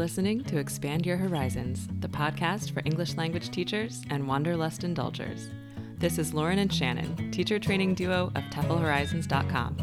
[0.00, 5.50] listening to Expand Your Horizons, the podcast for English language teachers and wanderlust indulgers.
[5.98, 9.76] This is Lauren and Shannon, teacher training duo of TEFLHorizons.com.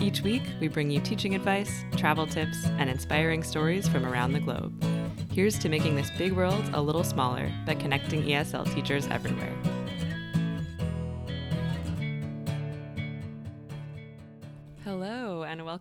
[0.00, 4.40] Each week, we bring you teaching advice, travel tips, and inspiring stories from around the
[4.40, 4.84] globe.
[5.32, 9.77] Here's to making this big world a little smaller by connecting ESL teachers everywhere.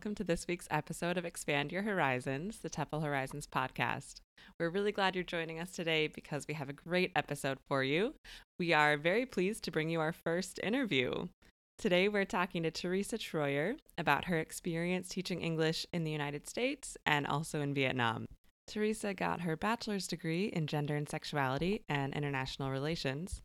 [0.08, 4.22] Welcome to this week's episode of Expand Your Horizons, the TEFL Horizons podcast.
[4.58, 8.14] We're really glad you're joining us today because we have a great episode for you.
[8.58, 11.28] We are very pleased to bring you our first interview.
[11.78, 16.96] Today, we're talking to Teresa Troyer about her experience teaching English in the United States
[17.06, 18.28] and also in Vietnam.
[18.66, 23.42] Teresa got her bachelor's degree in gender and sexuality and international relations,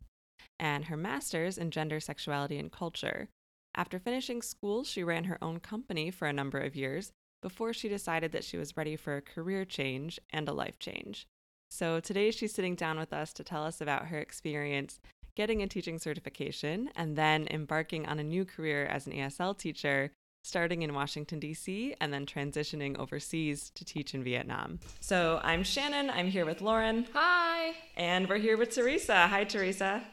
[0.61, 3.27] and her master's in gender, sexuality, and culture
[3.75, 7.11] after finishing school, she ran her own company for a number of years
[7.41, 11.27] before she decided that she was ready for a career change and a life change.
[11.69, 14.99] So today she's sitting down with us to tell us about her experience
[15.35, 20.11] getting a teaching certification and then embarking on a new career as an ESL teacher,
[20.43, 24.79] starting in Washington, D.C., and then transitioning overseas to teach in Vietnam.
[24.99, 26.09] So I'm Shannon.
[26.11, 27.07] I'm here with Lauren.
[27.13, 27.73] Hi.
[27.97, 29.27] And we're here with Teresa.
[29.27, 30.03] Hi, Teresa.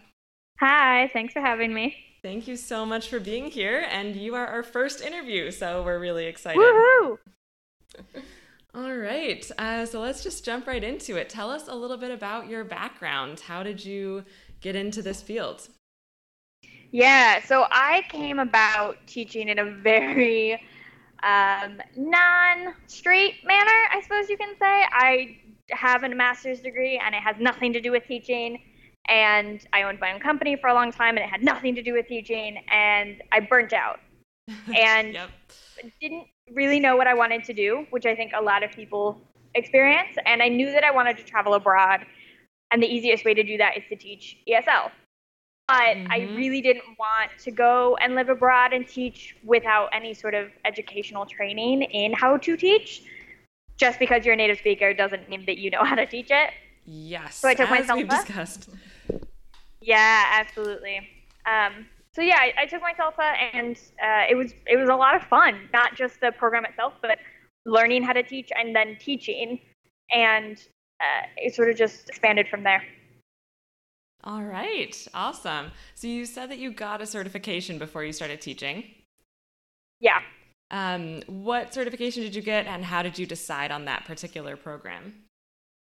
[0.61, 1.11] Hi.
[1.13, 1.95] Thanks for having me.
[2.23, 3.87] Thank you so much for being here.
[3.91, 6.61] And you are our first interview, so we're really excited.
[6.61, 7.19] Woohoo!
[8.75, 9.51] All right.
[9.59, 11.29] Uh, so let's just jump right into it.
[11.29, 13.41] Tell us a little bit about your background.
[13.41, 14.25] How did you
[14.61, 15.69] get into this field?
[16.93, 20.55] Yeah, so I came about teaching in a very
[21.23, 24.85] um, non straight manner, I suppose you can say.
[24.93, 25.39] I
[25.71, 28.61] have a master's degree and it has nothing to do with teaching
[29.09, 31.83] and I owned my own company for a long time and it had nothing to
[31.83, 34.01] do with teaching and I burnt out
[34.77, 35.31] and yep.
[36.01, 39.21] didn't really know what I wanted to do, which I think a lot of people
[39.55, 40.17] experience.
[40.27, 42.07] And I knew that I wanted to travel abroad
[42.71, 44.91] and the easiest way to do that is to teach ESL.
[45.67, 46.13] But mm-hmm.
[46.13, 50.51] I really didn't want to go and live abroad and teach without any sort of
[50.65, 53.03] educational training in how to teach.
[53.77, 56.51] Just because you're a native speaker doesn't mean that you know how to teach it.
[56.93, 57.37] Yes.
[57.37, 58.69] So I took as my we've discussed.
[59.81, 60.99] Yeah, absolutely.
[61.47, 64.95] Um, so yeah, I, I, took my CELTA, and uh, it was it was a
[64.97, 65.69] lot of fun.
[65.73, 67.19] Not just the program itself, but
[67.65, 69.61] learning how to teach and then teaching,
[70.11, 70.57] and
[70.99, 72.83] uh, it sort of just expanded from there.
[74.25, 75.71] All right, awesome.
[75.95, 78.85] So you said that you got a certification before you started teaching.
[80.01, 80.21] Yeah.
[80.73, 85.15] Um, what certification did you get, and how did you decide on that particular program?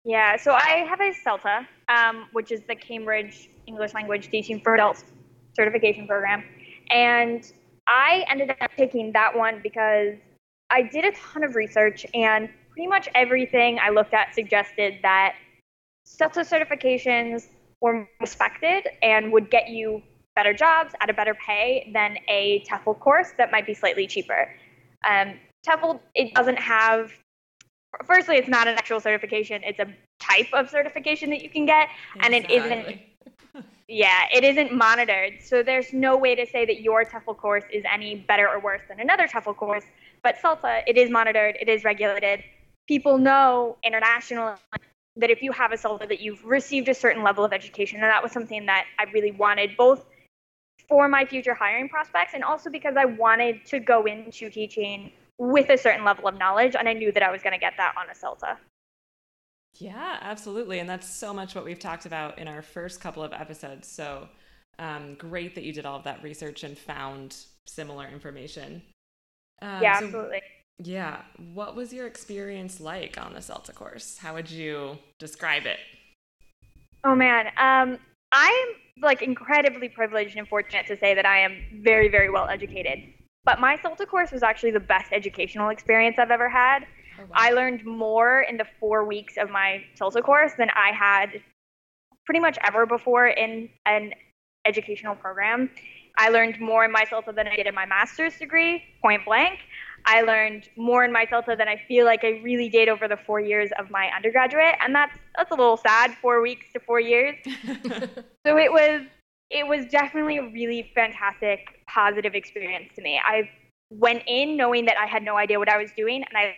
[0.04, 4.74] Yeah, so I have a CELTA, um, which is the Cambridge English Language Teaching for
[4.74, 5.04] Adults
[5.54, 6.42] certification program.
[6.90, 7.50] And
[7.86, 10.16] I ended up taking that one because
[10.70, 15.34] I did a ton of research, and pretty much everything I looked at suggested that
[16.06, 17.46] CELTA certifications
[17.80, 20.02] were respected and would get you
[20.34, 24.48] better jobs at a better pay than a TEFL course that might be slightly cheaper.
[25.08, 25.34] Um,
[25.66, 27.12] TEFL, it doesn't have
[28.04, 29.86] firstly, it's not an actual certification; it's a
[30.20, 32.36] type of certification that you can get, exactly.
[32.36, 33.00] and it isn't.
[33.88, 37.84] Yeah, it isn't monitored, so there's no way to say that your TEFL course is
[37.92, 39.84] any better or worse than another TEFL course.
[40.22, 42.42] But CELTA, it is monitored, it is regulated.
[42.88, 44.54] People know internationally
[45.16, 48.04] that if you have a CELTA, that you've received a certain level of education, and
[48.04, 50.06] that was something that I really wanted, both
[50.88, 55.70] for my future hiring prospects and also because I wanted to go into teaching with
[55.70, 57.94] a certain level of knowledge, and I knew that I was going to get that
[57.98, 58.56] on a CELTA.
[59.74, 60.78] Yeah, absolutely.
[60.78, 63.88] And that's so much what we've talked about in our first couple of episodes.
[63.88, 64.28] So
[64.78, 67.36] um, great that you did all of that research and found
[67.66, 68.82] similar information.
[69.60, 70.42] Um, yeah, so, absolutely.
[70.78, 71.22] Yeah.
[71.52, 74.18] What was your experience like on the CELTA course?
[74.18, 75.78] How would you describe it?
[77.02, 77.46] Oh, man.
[77.58, 77.98] Um,
[78.30, 78.66] I'm
[79.00, 83.14] like incredibly privileged and fortunate to say that I am very, very well educated.
[83.44, 86.86] But my CELTA course was actually the best educational experience I've ever had.
[87.18, 87.28] Oh, wow.
[87.34, 91.40] I learned more in the four weeks of my CELTA course than I had
[92.24, 94.12] pretty much ever before in an
[94.64, 95.70] educational program.
[96.18, 99.58] I learned more in my CELTA than I did in my master's degree, point blank.
[100.04, 103.16] I learned more in my CELTA than I feel like I really did over the
[103.16, 106.14] four years of my undergraduate, and that's that's a little sad.
[106.20, 107.36] Four weeks to four years.
[108.46, 109.02] so it was
[109.52, 113.20] it was definitely a really fantastic, positive experience to me.
[113.22, 113.50] I
[113.90, 116.56] went in knowing that I had no idea what I was doing, and I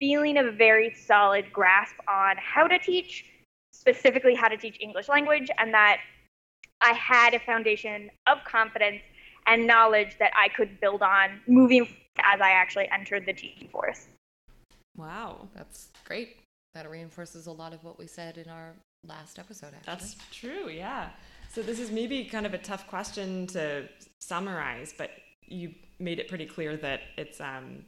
[0.00, 3.24] feeling a very solid grasp on how to teach,
[3.72, 5.98] specifically how to teach English language, and that
[6.80, 9.00] I had a foundation of confidence
[9.46, 11.86] and knowledge that I could build on moving
[12.24, 14.08] as I actually entered the teaching force.
[14.96, 16.36] Wow, that's great.
[16.74, 18.74] that reinforces a lot of what we said in our
[19.06, 19.72] last episode.
[19.74, 19.84] Actually.
[19.86, 20.68] That's true.
[20.68, 21.10] Yeah.
[21.52, 23.86] So this is maybe kind of a tough question to
[24.20, 25.10] summarize, but
[25.46, 27.84] you made it pretty clear that it's um,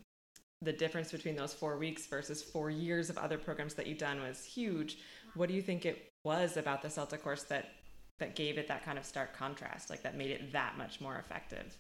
[0.60, 4.20] the difference between those four weeks versus four years of other programs that you've done
[4.20, 4.98] was huge.
[5.34, 7.70] What do you think it was about the CELTA course that
[8.18, 11.16] that gave it that kind of stark contrast, like that made it that much more
[11.16, 11.76] effective?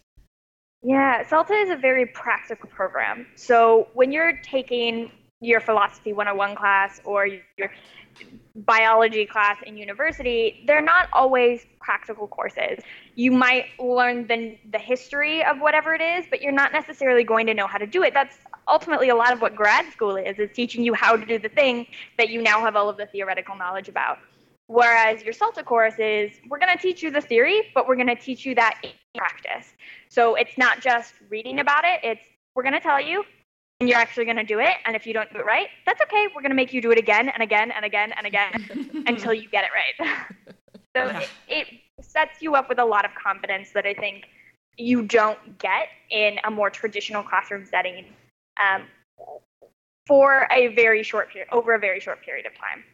[0.82, 3.26] Yeah, CELTA is a very practical program.
[3.36, 5.12] So when you're taking
[5.44, 7.70] your philosophy 101 class or your
[8.54, 12.78] biology class in university, they're not always practical courses.
[13.14, 17.46] You might learn the, the history of whatever it is, but you're not necessarily going
[17.46, 18.14] to know how to do it.
[18.14, 18.36] That's
[18.68, 21.48] ultimately a lot of what grad school is, is teaching you how to do the
[21.48, 21.86] thing
[22.16, 24.18] that you now have all of the theoretical knowledge about.
[24.66, 28.06] Whereas your CELTA course is, we're going to teach you the theory, but we're going
[28.06, 29.74] to teach you that in practice.
[30.08, 32.24] So it's not just reading about it, it's
[32.54, 33.24] we're going to tell you,
[33.80, 34.74] and you're actually going to do it.
[34.86, 36.26] And if you don't do it right, that's okay.
[36.34, 39.34] We're going to make you do it again and again and again and again until
[39.34, 40.26] you get it right.
[40.96, 41.20] so yeah.
[41.20, 41.66] it, it
[42.00, 44.26] sets you up with a lot of confidence that I think
[44.76, 48.06] you don't get in a more traditional classroom setting
[48.62, 48.82] um,
[50.06, 52.84] for a very short period, over a very short period of time.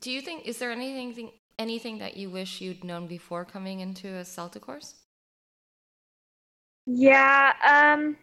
[0.00, 4.08] Do you think is there anything anything that you wish you'd known before coming into
[4.08, 4.94] a CELTA course?
[6.86, 8.16] Yeah, um,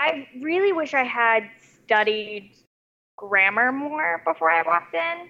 [0.00, 1.44] I really wish I had
[1.84, 2.52] studied
[3.18, 5.28] grammar more before I walked in.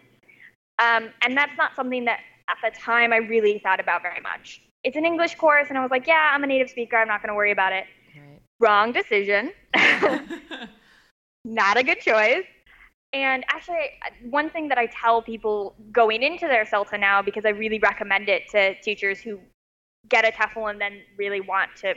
[0.79, 4.63] Um, and that's not something that at the time I really thought about very much.
[4.85, 6.97] It's an English course, and I was like, yeah, I'm a native speaker.
[6.97, 7.85] I'm not going to worry about it.
[8.17, 8.41] Right.
[8.61, 9.53] Wrong decision.
[11.45, 12.47] not a good choice.
[13.13, 13.91] And actually,
[14.31, 18.29] one thing that I tell people going into their CELTA now, because I really recommend
[18.29, 19.41] it to teachers who
[20.09, 21.95] get a TEFL and then really want to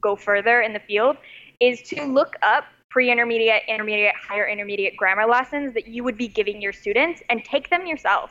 [0.00, 1.16] go further in the field,
[1.64, 6.60] is to look up pre-intermediate, intermediate, higher intermediate grammar lessons that you would be giving
[6.60, 8.30] your students and take them yourself.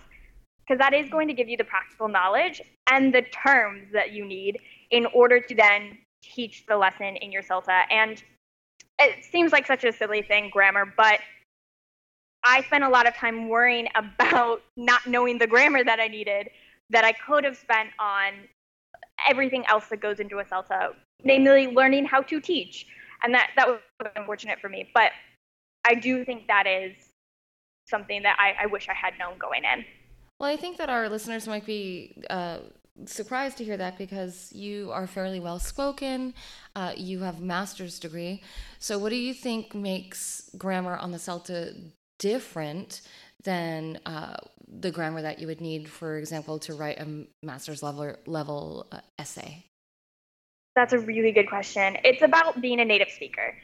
[0.61, 4.23] Because that is going to give you the practical knowledge and the terms that you
[4.25, 4.59] need
[4.91, 7.83] in order to then teach the lesson in your CELTA.
[7.91, 8.23] And
[8.99, 11.19] it seems like such a silly thing, grammar, but
[12.45, 16.49] I spent a lot of time worrying about not knowing the grammar that I needed
[16.89, 18.33] that I could have spent on
[19.27, 20.93] everything else that goes into a CELTA,
[21.23, 22.85] namely learning how to teach.
[23.23, 23.79] And that, that was
[24.15, 24.89] unfortunate for me.
[24.93, 25.11] But
[25.85, 26.93] I do think that is
[27.87, 29.85] something that I, I wish I had known going in.
[30.39, 32.59] Well, I think that our listeners might be uh,
[33.05, 36.33] surprised to hear that because you are fairly well spoken.
[36.75, 38.41] Uh, you have a master's degree.
[38.79, 41.75] So, what do you think makes grammar on the CELTA
[42.19, 43.01] different
[43.43, 44.37] than uh,
[44.67, 48.99] the grammar that you would need, for example, to write a master's level level uh,
[49.19, 49.65] essay?
[50.75, 51.97] That's a really good question.
[52.03, 53.55] It's about being a native speaker.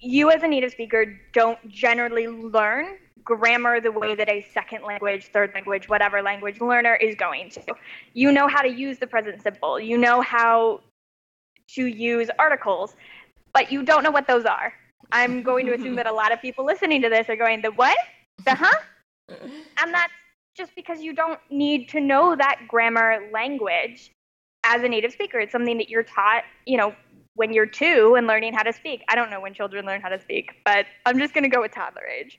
[0.00, 5.30] You, as a native speaker, don't generally learn grammar the way that a second language,
[5.32, 7.62] third language, whatever language learner is going to.
[8.12, 10.80] You know how to use the present simple, you know how
[11.74, 12.94] to use articles,
[13.52, 14.74] but you don't know what those are.
[15.12, 17.70] I'm going to assume that a lot of people listening to this are going, the
[17.70, 17.96] what?
[18.44, 18.78] The huh?
[19.28, 20.12] and that's
[20.56, 24.13] just because you don't need to know that grammar language
[24.64, 25.38] as a native speaker.
[25.38, 26.94] It's something that you're taught, you know,
[27.34, 29.02] when you're two and learning how to speak.
[29.08, 31.60] I don't know when children learn how to speak, but I'm just going to go
[31.60, 32.38] with toddler age.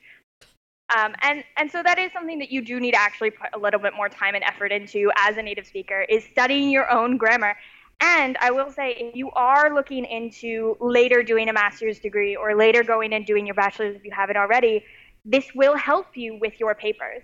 [0.95, 3.57] Um, and and so that is something that you do need to actually put a
[3.57, 7.17] little bit more time and effort into as a native speaker is studying your own
[7.17, 7.55] grammar
[8.01, 12.55] and I will say, if you are looking into later doing a master's degree or
[12.55, 14.83] later going and doing your bachelor's if you haven't already,
[15.23, 17.21] this will help you with your papers.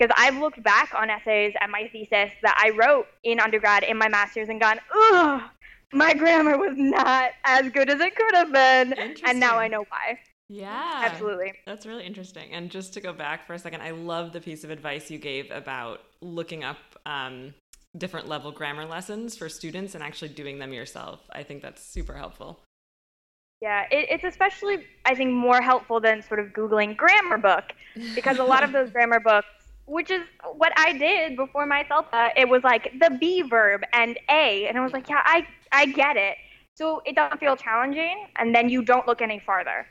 [0.00, 3.98] Because I've looked back on essays and my thesis that I wrote in undergrad in
[3.98, 5.42] my master's and gone, ugh,
[5.92, 8.94] my grammar was not as good as it could have been.
[9.26, 10.18] And now I know why.
[10.48, 11.02] Yeah.
[11.04, 11.52] Absolutely.
[11.66, 12.50] That's really interesting.
[12.52, 15.18] And just to go back for a second, I love the piece of advice you
[15.18, 17.52] gave about looking up um,
[17.96, 21.20] different level grammar lessons for students and actually doing them yourself.
[21.30, 22.60] I think that's super helpful.
[23.60, 27.74] Yeah, it, it's especially, I think, more helpful than sort of Googling grammar book
[28.14, 29.48] because a lot of those grammar books,
[29.90, 30.22] which is
[30.56, 34.66] what I did before my CELTA, uh, it was like the be verb and a.
[34.66, 36.36] And I was like, yeah, I, I get it.
[36.76, 39.86] So it doesn't feel challenging, and then you don't look any farther.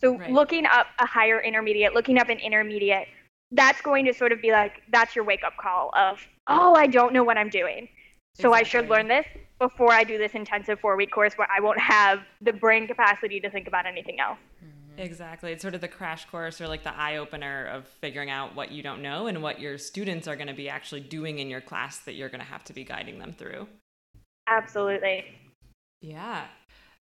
[0.00, 0.32] So right.
[0.32, 3.06] looking up a higher intermediate, looking up an intermediate,
[3.52, 6.18] that's going to sort of be like that's your wake up call of
[6.48, 7.88] oh i don't know what i'm doing
[8.34, 8.58] so exactly.
[8.58, 9.26] i should learn this
[9.58, 13.38] before i do this intensive four week course where i won't have the brain capacity
[13.38, 14.71] to think about anything else hmm.
[14.92, 15.00] Mm-hmm.
[15.00, 18.54] exactly it's sort of the crash course or like the eye opener of figuring out
[18.54, 21.48] what you don't know and what your students are going to be actually doing in
[21.48, 23.66] your class that you're going to have to be guiding them through
[24.48, 25.24] absolutely
[26.00, 26.44] yeah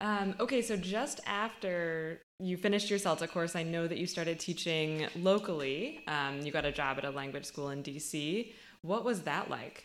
[0.00, 4.38] Um, okay, so just after you finished your CELTA course, I know that you started
[4.38, 6.04] teaching locally.
[6.06, 8.52] Um, you got a job at a language school in DC.
[8.82, 9.84] What was that like?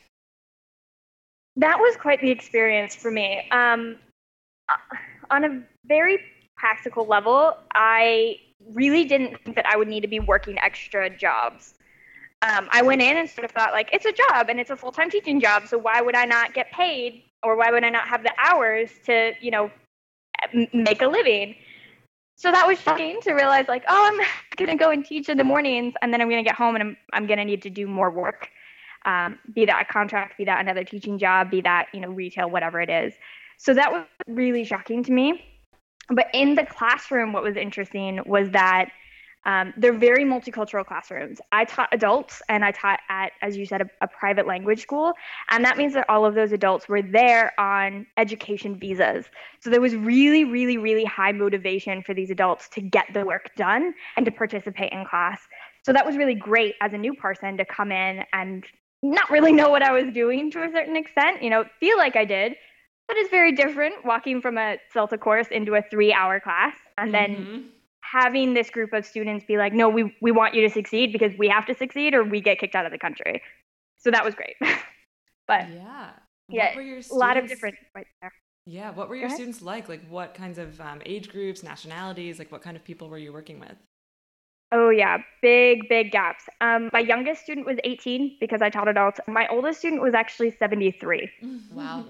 [1.55, 3.48] That was quite the experience for me.
[3.51, 3.98] Um,
[4.69, 4.75] uh,
[5.31, 6.19] on a very
[6.55, 8.38] practical level, I
[8.74, 11.75] really didn't think that I would need to be working extra jobs.
[12.41, 14.75] Um, I went in and sort of thought, like, it's a job and it's a
[14.75, 17.89] full time teaching job, so why would I not get paid or why would I
[17.89, 19.72] not have the hours to, you know,
[20.53, 21.55] m- make a living?
[22.36, 25.38] So that was shocking to realize, like, oh, I'm going to go and teach in
[25.38, 27.62] the mornings and then I'm going to get home and I'm, I'm going to need
[27.62, 28.50] to do more work.
[29.05, 32.50] Um, be that a contract, be that another teaching job, be that, you know, retail,
[32.50, 33.13] whatever it is.
[33.57, 35.52] So that was really shocking to me.
[36.10, 38.89] But in the classroom, what was interesting was that
[39.45, 41.39] um, they're very multicultural classrooms.
[41.51, 45.13] I taught adults and I taught at, as you said, a, a, private language school.
[45.50, 49.25] And that means that all of those adults were there on education visas.
[49.60, 53.53] So there was really, really, really high motivation for these adults to get the work
[53.57, 55.41] done and to participate in class.
[55.83, 58.63] So that was really great as a new person to come in and
[59.01, 62.15] not really know what I was doing to a certain extent, you know, feel like
[62.15, 62.55] I did,
[63.07, 67.13] but it's very different walking from a CELTA course into a three hour class and
[67.13, 67.62] then mm-hmm.
[68.01, 71.31] having this group of students be like, no, we, we want you to succeed because
[71.38, 73.41] we have to succeed or we get kicked out of the country.
[73.98, 74.55] So that was great.
[75.48, 76.12] but yeah,
[76.50, 77.12] yeah, students...
[77.12, 78.31] a lot of different right there.
[78.65, 79.89] Yeah, what were your students like?
[79.89, 82.39] Like, what kinds of um, age groups, nationalities?
[82.39, 83.75] Like, what kind of people were you working with?
[84.72, 86.45] Oh yeah, big big gaps.
[86.62, 89.19] Um, my youngest student was 18 because I taught adults.
[89.27, 91.29] My oldest student was actually 73.
[91.74, 92.05] Wow.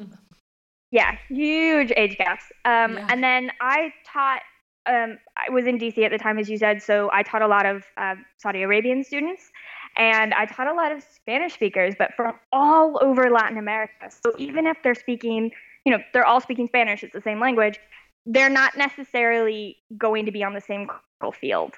[0.93, 2.43] Yeah, huge age gaps.
[2.65, 3.07] Um, yeah.
[3.09, 4.41] And then I taught,
[4.85, 7.47] um, I was in DC at the time, as you said, so I taught a
[7.47, 9.49] lot of uh, Saudi Arabian students.
[9.97, 14.11] And I taught a lot of Spanish speakers, but from all over Latin America.
[14.23, 15.49] So even if they're speaking,
[15.83, 17.79] you know, they're all speaking Spanish, it's the same language,
[18.27, 21.73] they're not necessarily going to be on the same cultural field.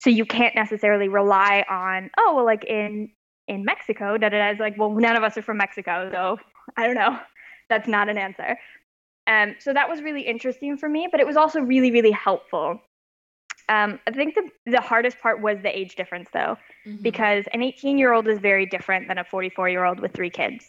[0.00, 3.12] So you can't necessarily rely on, oh, well, like in
[3.46, 4.50] in Mexico, da da da.
[4.50, 6.36] It's like, well, none of us are from Mexico, so
[6.76, 7.18] I don't know
[7.68, 8.58] that's not an answer.
[9.26, 12.80] Um, so that was really interesting for me, but it was also really, really helpful.
[13.68, 16.56] Um, I think the, the hardest part was the age difference, though,
[16.86, 17.02] mm-hmm.
[17.02, 20.30] because an 18 year old is very different than a 44 year old with three
[20.30, 20.64] kids.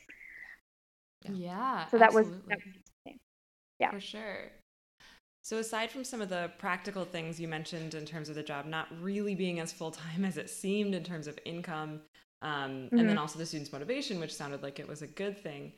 [1.32, 1.86] Yeah.
[1.88, 2.32] So that absolutely.
[2.32, 2.58] was, that
[3.06, 3.16] was
[3.80, 3.92] yeah.
[3.92, 4.52] For sure.
[5.42, 8.66] So, aside from some of the practical things you mentioned in terms of the job
[8.66, 12.02] not really being as full time as it seemed in terms of income,
[12.42, 12.98] um, mm-hmm.
[12.98, 13.20] and then mm-hmm.
[13.20, 15.74] also the students' motivation, which sounded like it was a good thing,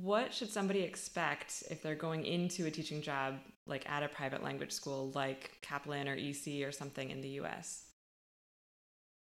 [0.00, 3.34] what should somebody expect if they're going into a teaching job
[3.66, 7.84] like at a private language school like Kaplan or EC or something in the US?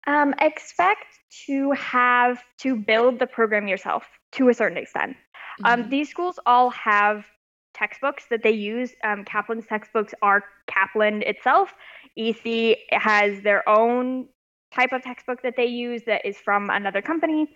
[0.08, 1.06] Um, expect
[1.48, 5.18] to have to build the program yourself to a certain extent.
[5.64, 5.90] Um, mm-hmm.
[5.90, 7.26] These schools all have
[7.74, 8.94] textbooks that they use.
[9.04, 11.74] Um, Kaplan's textbooks are Kaplan itself.
[12.16, 14.30] EC has their own
[14.74, 17.50] type of textbook that they use that is from another company.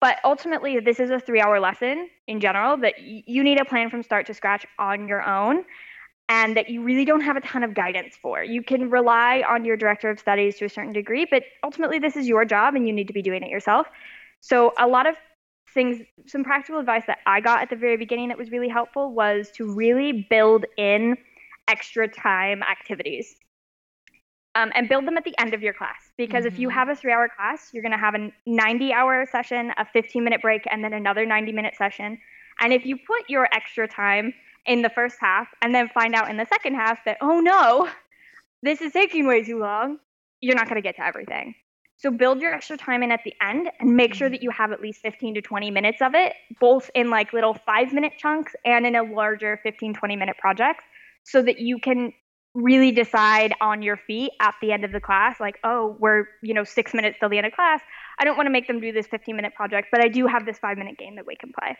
[0.00, 3.90] But ultimately, this is a three hour lesson in general that you need a plan
[3.90, 5.64] from start to scratch on your own
[6.28, 8.42] and that you really don't have a ton of guidance for.
[8.42, 12.16] You can rely on your director of studies to a certain degree, but ultimately, this
[12.16, 13.86] is your job and you need to be doing it yourself.
[14.40, 15.16] So, a lot of
[15.72, 19.12] things, some practical advice that I got at the very beginning that was really helpful
[19.12, 21.16] was to really build in
[21.68, 23.36] extra time activities
[24.56, 26.10] um, and build them at the end of your class.
[26.16, 26.54] Because mm-hmm.
[26.54, 26.78] if you mm-hmm.
[26.78, 30.24] have a three hour class, you're going to have a 90 hour session, a 15
[30.24, 32.18] minute break, and then another 90 minute session.
[32.60, 34.32] And if you put your extra time
[34.64, 37.88] in the first half and then find out in the second half that, oh no,
[38.62, 39.98] this is taking way too long,
[40.40, 41.54] you're not going to get to everything.
[41.98, 44.72] So build your extra time in at the end and make sure that you have
[44.72, 48.54] at least 15 to 20 minutes of it, both in like little five minute chunks
[48.64, 50.82] and in a larger 15, 20 minute project
[51.24, 52.12] so that you can
[52.56, 56.54] really decide on your feet at the end of the class like oh we're you
[56.54, 57.80] know six minutes till the end of class
[58.18, 60.46] i don't want to make them do this 15 minute project but i do have
[60.46, 61.76] this five minute game that we can play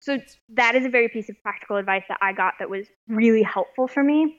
[0.00, 0.18] so
[0.50, 3.88] that is a very piece of practical advice that i got that was really helpful
[3.88, 4.38] for me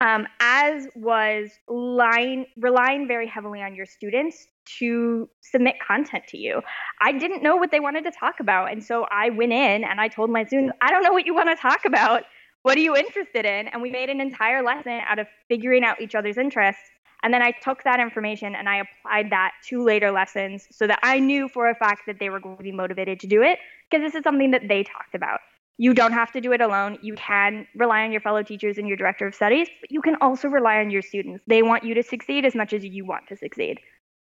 [0.00, 4.46] um, as was line, relying very heavily on your students
[4.78, 6.62] to submit content to you.
[7.00, 8.70] I didn't know what they wanted to talk about.
[8.70, 11.34] And so I went in and I told my students, I don't know what you
[11.34, 12.22] want to talk about
[12.62, 13.68] what are you interested in?
[13.68, 16.82] And we made an entire lesson out of figuring out each other's interests.
[17.22, 21.00] And then I took that information and I applied that to later lessons so that
[21.02, 23.58] I knew for a fact that they were going to be motivated to do it
[23.90, 25.40] because this is something that they talked about.
[25.78, 26.98] You don't have to do it alone.
[27.02, 30.16] You can rely on your fellow teachers and your director of studies, but you can
[30.20, 31.44] also rely on your students.
[31.46, 33.78] They want you to succeed as much as you want to succeed.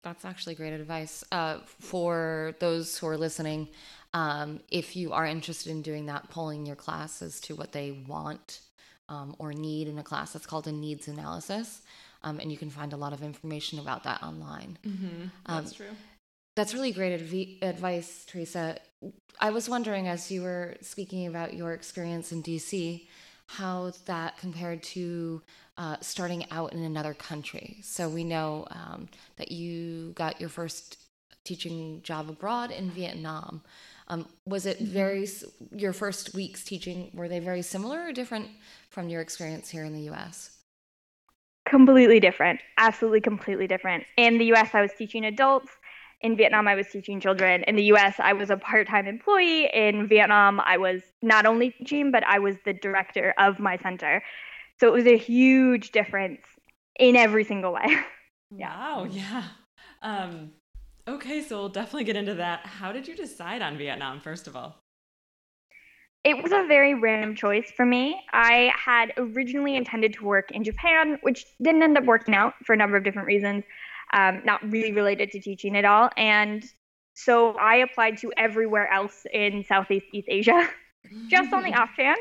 [0.03, 3.69] That's actually great advice uh, for those who are listening.
[4.13, 7.91] Um, if you are interested in doing that, polling your class as to what they
[8.07, 8.59] want
[9.09, 10.33] um, or need in a class.
[10.33, 11.81] That's called a needs analysis.
[12.23, 14.77] Um, and you can find a lot of information about that online.
[14.85, 15.25] Mm-hmm.
[15.47, 15.95] That's um, true.
[16.55, 18.77] That's really great adv- advice, Teresa.
[19.39, 23.07] I was wondering, as you were speaking about your experience in DC,
[23.47, 25.41] how that compared to
[25.77, 27.77] uh, starting out in another country.
[27.81, 30.97] So we know um, that you got your first
[31.43, 33.61] teaching job abroad in Vietnam.
[34.07, 34.93] Um, was it mm-hmm.
[34.93, 35.27] very
[35.71, 37.11] your first weeks teaching?
[37.13, 38.47] Were they very similar or different
[38.89, 40.57] from your experience here in the U.S.?
[41.65, 42.59] Completely different.
[42.77, 44.03] Absolutely, completely different.
[44.17, 45.69] In the U.S., I was teaching adults.
[46.23, 47.63] In Vietnam, I was teaching children.
[47.67, 49.69] In the US, I was a part time employee.
[49.73, 54.23] In Vietnam, I was not only teaching, but I was the director of my center.
[54.79, 56.39] So it was a huge difference
[56.97, 57.85] in every single way.
[58.55, 59.45] Wow, yeah.
[60.03, 60.51] Um,
[61.07, 62.65] okay, so we'll definitely get into that.
[62.65, 64.77] How did you decide on Vietnam, first of all?
[66.23, 68.21] It was a very random choice for me.
[68.31, 72.73] I had originally intended to work in Japan, which didn't end up working out for
[72.73, 73.65] a number of different reasons
[74.13, 76.09] um, not really related to teaching at all.
[76.15, 76.63] And
[77.15, 80.69] so I applied to everywhere else in Southeast East Asia,
[81.27, 82.19] just on the off chance.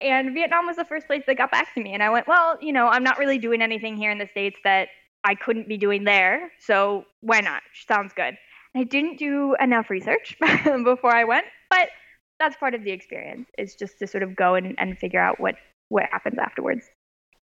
[0.00, 1.94] And Vietnam was the first place that got back to me.
[1.94, 4.56] And I went, well, you know, I'm not really doing anything here in the States
[4.62, 4.88] that
[5.24, 6.52] I couldn't be doing there.
[6.60, 7.62] So why not?
[7.88, 8.36] Sounds good.
[8.74, 10.36] I didn't do enough research
[10.84, 11.88] before I went, but
[12.38, 15.40] that's part of the experience is just to sort of go and, and figure out
[15.40, 15.54] what,
[15.88, 16.84] what happens afterwards.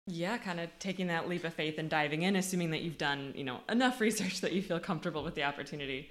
[0.06, 3.32] Yeah, kind of taking that leap of faith and diving in, assuming that you've done,
[3.34, 6.10] you know, enough research that you feel comfortable with the opportunity.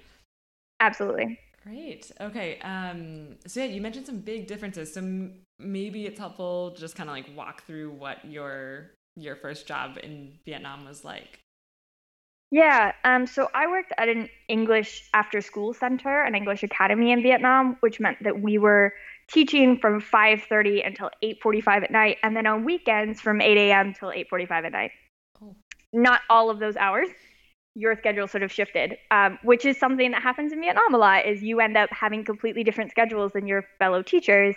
[0.80, 1.38] Absolutely.
[1.62, 2.10] Great.
[2.20, 2.58] Okay.
[2.60, 4.92] Um, so yeah, you mentioned some big differences.
[4.92, 9.36] So m- maybe it's helpful to just kind of like walk through what your your
[9.36, 11.38] first job in Vietnam was like.
[12.54, 12.92] Yeah.
[13.02, 17.76] Um, so I worked at an English after school center, an English academy in Vietnam,
[17.80, 18.92] which meant that we were
[19.26, 23.92] teaching from 5.30 until 8.45 at night and then on weekends from 8 a.m.
[23.92, 24.90] till 8.45 at night
[25.42, 25.56] oh.
[25.92, 27.08] not all of those hours
[27.74, 31.24] your schedule sort of shifted um, which is something that happens in vietnam a lot
[31.24, 34.54] is you end up having completely different schedules than your fellow teachers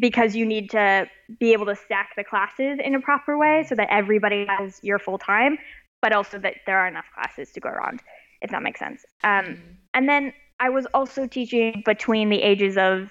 [0.00, 1.08] because you need to
[1.40, 5.00] be able to stack the classes in a proper way so that everybody has your
[5.00, 5.58] full time
[6.02, 8.02] but also that there are enough classes to go around
[8.42, 9.58] if that makes sense um, mm.
[9.94, 13.10] and then i was also teaching between the ages of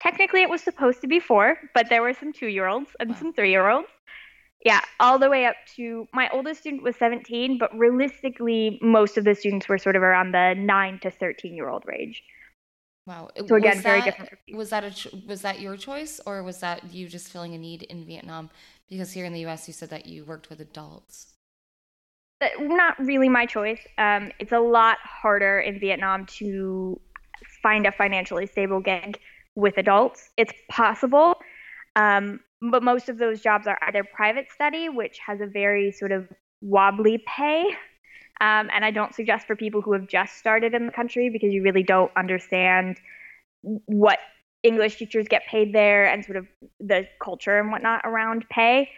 [0.00, 3.10] Technically, it was supposed to be four, but there were some two year olds and
[3.10, 3.16] wow.
[3.16, 3.88] some three year olds.
[4.64, 9.24] Yeah, all the way up to my oldest student was 17, but realistically, most of
[9.24, 12.22] the students were sort of around the 9 to 13 year old range.
[13.06, 13.30] Wow.
[13.46, 14.30] So again, was very that, different.
[14.52, 17.84] Was that a was that your choice, or was that you just feeling a need
[17.84, 18.50] in Vietnam?
[18.88, 21.34] Because here in the U.S., you said that you worked with adults.
[22.60, 23.80] Not really my choice.
[23.98, 27.00] Um, it's a lot harder in Vietnam to
[27.62, 29.18] find a financially stable gig
[29.56, 30.30] with adults.
[30.36, 31.34] It's possible,
[31.96, 36.12] um, but most of those jobs are either private study, which has a very sort
[36.12, 36.28] of
[36.60, 37.64] wobbly pay.
[38.40, 41.52] Um, and I don't suggest for people who have just started in the country because
[41.52, 42.98] you really don't understand
[43.62, 44.20] what
[44.62, 46.46] English teachers get paid there and sort of
[46.78, 48.90] the culture and whatnot around pay.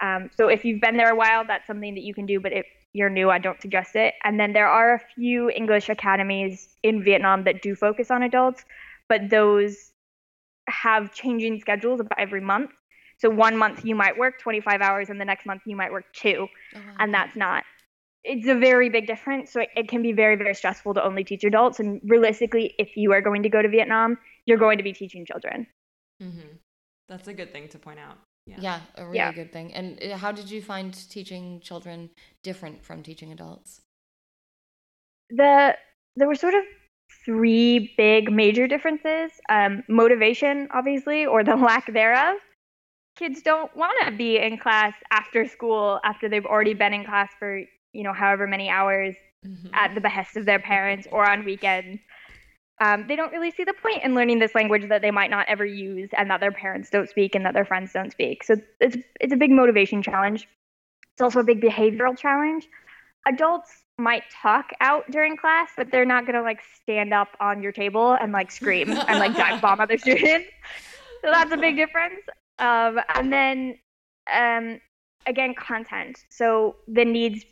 [0.00, 2.40] Um, so if you've been there a while, that's something that you can do.
[2.40, 4.14] But if you're new, I don't suggest it.
[4.24, 8.64] And then there are a few English academies in Vietnam that do focus on adults,
[9.08, 9.92] but those
[10.68, 12.70] have changing schedules about every month.
[13.18, 16.04] So one month you might work 25 hours and the next month you might work
[16.14, 16.80] 2 uh-huh.
[16.98, 17.64] And that's not
[18.24, 19.52] it's a very big difference.
[19.52, 21.80] So it, it, can be very, very stressful to only teach adults.
[21.80, 25.24] And realistically, if you are going to go to Vietnam, you're going to be teaching
[25.24, 25.66] children.
[26.22, 26.56] Mm-hmm.
[27.08, 28.18] That's a good thing to point out.
[28.48, 29.32] Yeah, yeah a really yeah.
[29.32, 29.74] good thing.
[29.74, 32.10] And uh, how did you find teaching children
[32.42, 33.80] different from teaching adults?
[35.30, 35.76] The
[36.16, 36.64] there were sort of
[37.24, 42.36] three big major differences um, motivation, obviously, or the lack thereof.
[43.16, 47.28] Kids don't want to be in class after school after they've already been in class
[47.38, 47.58] for,
[47.92, 49.74] you know, however many hours mm-hmm.
[49.74, 52.00] at the behest of their parents or on weekends.
[52.80, 55.46] Um, they don't really see the point in learning this language that they might not
[55.48, 58.44] ever use and that their parents don't speak and that their friends don't speak.
[58.44, 60.46] So it's, it's a big motivation challenge.
[61.14, 62.68] It's also a big behavioral challenge.
[63.26, 67.72] Adults might talk out during class, but they're not gonna like stand up on your
[67.72, 70.48] table and like scream and like dive bomb other students.
[71.22, 72.20] So that's a big difference.
[72.60, 73.78] Um, and then
[74.32, 74.80] um,
[75.26, 76.24] again, content.
[76.30, 77.44] So the needs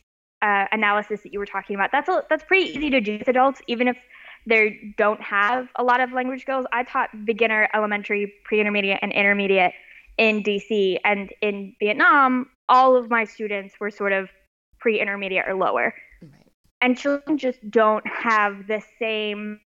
[0.43, 3.29] uh, analysis that you were talking about, that's a, that's pretty easy to do with
[3.29, 3.97] adults, even if
[4.47, 6.67] they don't have a lot of language skills.
[6.73, 9.73] I taught beginner, elementary, pre-intermediate, and intermediate
[10.19, 14.31] in DC, and in Vietnam, all of my students were sort of
[14.79, 16.47] pre-intermediate or lower Right.
[16.81, 19.61] and children just don't have the same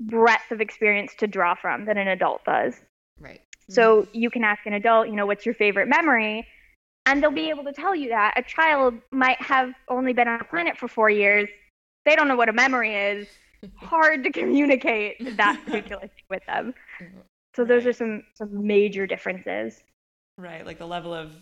[0.00, 2.74] breadth of experience to draw from that an adult does.
[3.18, 3.40] Right.
[3.68, 4.10] So mm-hmm.
[4.12, 6.46] you can ask an adult, you know, what's your favorite memory?
[7.06, 8.34] And they'll be able to tell you that.
[8.36, 11.48] A child might have only been on the planet for four years.
[12.04, 13.28] They don't know what a memory is.
[13.76, 16.74] Hard to communicate that particular thing with them.
[17.54, 19.82] So those are some some major differences.
[20.38, 21.32] Right, like the level of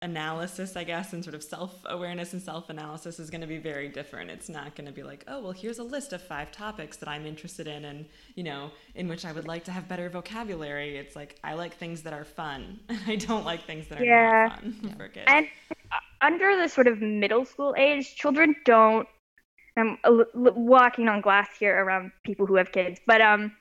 [0.00, 3.58] analysis, I guess, and sort of self awareness and self analysis is going to be
[3.58, 4.30] very different.
[4.30, 7.08] It's not going to be like, oh, well, here's a list of five topics that
[7.08, 10.96] I'm interested in and, you know, in which I would like to have better vocabulary.
[10.96, 12.80] It's like, I like things that are fun.
[13.06, 14.48] I don't like things that are yeah.
[14.48, 14.94] not fun yeah.
[14.94, 15.26] for kids.
[15.26, 19.08] And uh, under the sort of middle school age, children don't.
[19.78, 19.98] I'm
[20.34, 23.52] walking on glass here around people who have kids, but um,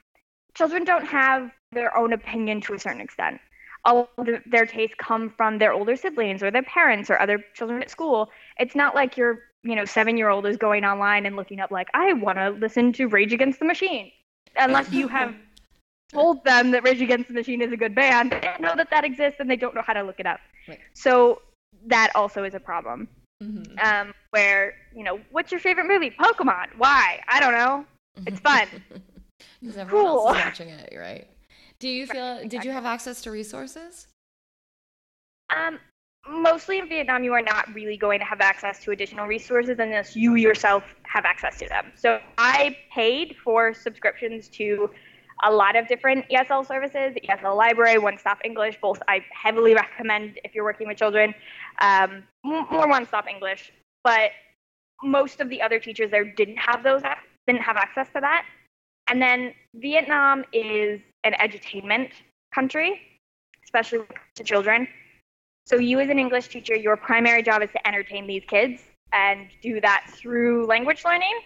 [0.56, 3.40] children don't have their own opinion to a certain extent
[3.88, 7.82] all of their tastes come from their older siblings or their parents or other children
[7.82, 8.30] at school.
[8.60, 11.72] It's not like your, you know, seven year old is going online and looking up
[11.72, 14.12] like, I want to listen to Rage Against the Machine,
[14.58, 15.34] unless you have
[16.12, 18.32] told them that Rage Against the Machine is a good band.
[18.32, 20.42] They don't know that that exists and they don't know how to look it up.
[20.68, 20.80] Right.
[20.94, 21.42] So
[21.86, 23.08] that also is a problem.
[23.44, 23.78] Mm-hmm.
[23.80, 26.12] Um, where you know, what's your favorite movie?
[26.12, 26.68] Pokemon.
[26.78, 27.22] Why?
[27.28, 27.86] I don't know.
[28.26, 28.68] It's fun.
[29.62, 30.28] Because everyone cool.
[30.28, 31.28] else is watching it, right?
[31.80, 32.48] Do you feel?
[32.48, 34.08] Did you have access to resources?
[35.56, 35.80] Um,
[36.28, 40.16] mostly in Vietnam, you are not really going to have access to additional resources unless
[40.16, 41.92] you yourself have access to them.
[41.96, 44.90] So I paid for subscriptions to
[45.44, 50.40] a lot of different ESL services, ESL Library, One Stop English, both I heavily recommend
[50.44, 51.34] if you're working with children,
[51.80, 53.72] um, more One Stop English.
[54.04, 54.32] But
[55.04, 57.02] most of the other teachers there didn't have those,
[57.46, 58.46] didn't have access to that.
[59.10, 62.12] And then Vietnam is an edutainment
[62.54, 63.02] country,
[63.64, 64.00] especially
[64.36, 64.88] to children.
[65.66, 68.82] So you as an English teacher, your primary job is to entertain these kids
[69.14, 71.40] and do that through language learning.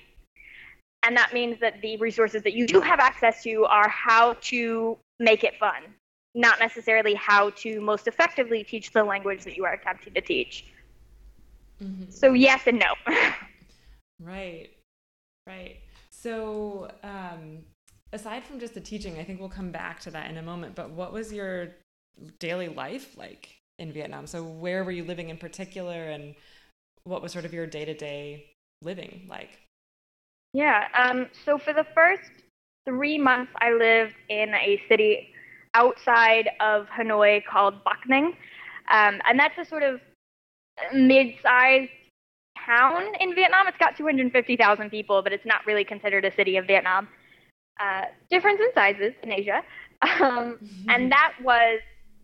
[1.03, 4.97] And that means that the resources that you do have access to are how to
[5.19, 5.83] make it fun,
[6.35, 10.65] not necessarily how to most effectively teach the language that you are attempting to teach.
[11.81, 12.11] Mm-hmm.
[12.11, 12.93] So, yes and no.
[14.21, 14.69] right,
[15.47, 15.77] right.
[16.11, 17.59] So, um,
[18.13, 20.75] aside from just the teaching, I think we'll come back to that in a moment,
[20.75, 21.69] but what was your
[22.39, 24.27] daily life like in Vietnam?
[24.27, 26.35] So, where were you living in particular, and
[27.03, 28.51] what was sort of your day to day
[28.83, 29.59] living like?
[30.53, 32.29] Yeah, um, so for the first
[32.85, 35.29] three months, I lived in a city
[35.73, 38.27] outside of Hanoi called Bac Ninh.
[38.91, 40.01] Um, and that's a sort of
[40.93, 41.91] mid sized
[42.65, 43.67] town in Vietnam.
[43.67, 47.07] It's got 250,000 people, but it's not really considered a city of Vietnam
[47.79, 49.61] uh, difference in sizes in Asia.
[50.03, 50.89] Um, mm-hmm.
[50.89, 51.79] And that was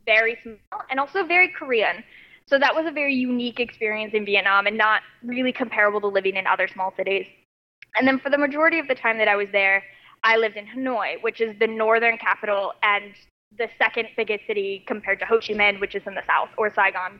[0.07, 2.03] very small and also very Korean.
[2.47, 6.37] So that was a very unique experience in Vietnam and not really comparable to living
[6.37, 7.27] in other small cities.
[7.95, 9.83] And then for the majority of the time that I was there,
[10.23, 13.13] I lived in Hanoi, which is the northern capital and
[13.57, 16.73] the second biggest city compared to Ho Chi Minh, which is in the south, or
[16.73, 17.19] Saigon,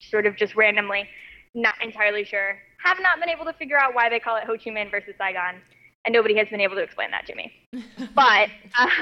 [0.00, 1.08] sort of just randomly.
[1.54, 2.58] Not entirely sure.
[2.84, 5.14] Have not been able to figure out why they call it Ho Chi Minh versus
[5.16, 5.62] Saigon
[6.04, 7.52] and nobody has been able to explain that to me.
[8.14, 8.48] but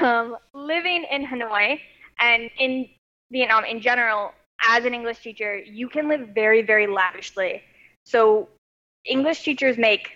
[0.01, 1.79] um, living in Hanoi
[2.19, 2.87] and in
[3.31, 4.31] Vietnam in general,
[4.67, 7.61] as an English teacher, you can live very, very lavishly.
[8.05, 8.47] So
[9.05, 10.09] English teachers make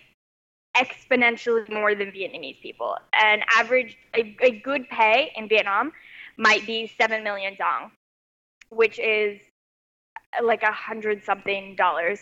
[0.77, 2.95] exponentially more than Vietnamese people.
[3.13, 5.91] An average, a, a good pay in Vietnam
[6.37, 7.91] might be 7 million dong,
[8.69, 9.39] which is
[10.43, 12.19] like a hundred something dollars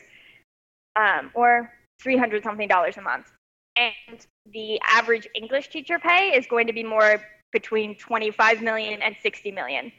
[0.96, 3.32] um, or 300 something dollars a month
[3.76, 9.16] and the average English teacher pay is going to be more between 25 million and
[9.22, 9.92] 60 million.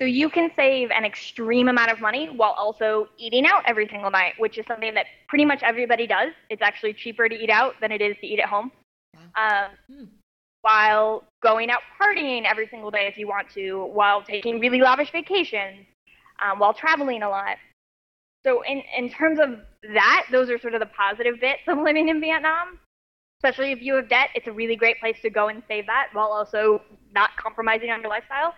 [0.00, 4.10] So you can save an extreme amount of money while also eating out every single
[4.10, 6.32] night, which is something that pretty much everybody does.
[6.48, 8.72] It's actually cheaper to eat out than it is to eat at home.
[9.14, 10.04] Um, hmm.
[10.62, 15.12] While going out partying every single day if you want to, while taking really lavish
[15.12, 15.84] vacations,
[16.42, 17.58] um, while traveling a lot.
[18.46, 19.58] So in, in terms of
[19.92, 22.78] that, those are sort of the positive bits of living in Vietnam.
[23.38, 26.08] Especially if you have debt, it's a really great place to go and save that
[26.14, 26.80] while also
[27.14, 28.54] not compromising on your lifestyle.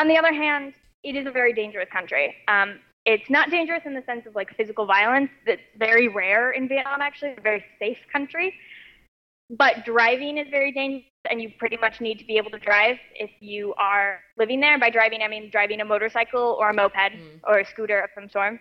[0.00, 0.72] On the other hand,
[1.04, 2.34] it is a very dangerous country.
[2.48, 5.30] Um, it's not dangerous in the sense of like physical violence.
[5.46, 7.30] That's very rare in Vietnam, actually.
[7.30, 8.54] It's a very safe country.
[9.50, 12.96] But driving is very dangerous, and you pretty much need to be able to drive
[13.14, 14.78] if you are living there.
[14.78, 17.40] By driving, I mean driving a motorcycle or a moped mm.
[17.44, 18.58] or a scooter of some sort.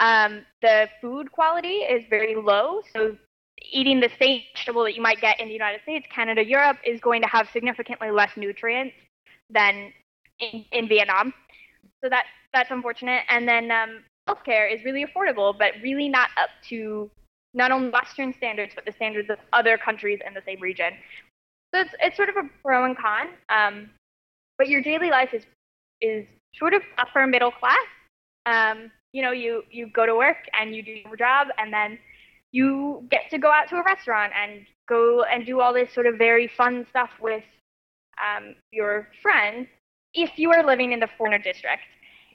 [0.00, 3.16] Um, the food quality is very low, so
[3.60, 6.98] eating the same vegetable that you might get in the United States, Canada, Europe is
[7.00, 8.94] going to have significantly less nutrients
[9.50, 9.92] than
[10.42, 11.32] in, in Vietnam.
[12.02, 13.22] So that that's unfortunate.
[13.28, 17.10] And then um, healthcare is really affordable, but really not up to
[17.54, 20.92] not only Western standards, but the standards of other countries in the same region.
[21.74, 23.28] So it's, it's sort of a pro and con.
[23.48, 23.90] Um,
[24.58, 25.44] but your daily life is
[26.00, 27.86] is sort of upper middle class.
[28.46, 31.98] Um, you know, you you go to work and you do your job, and then
[32.52, 36.06] you get to go out to a restaurant and go and do all this sort
[36.06, 37.44] of very fun stuff with
[38.20, 39.68] um, your friends.
[40.14, 41.82] If you are living in the foreigner district,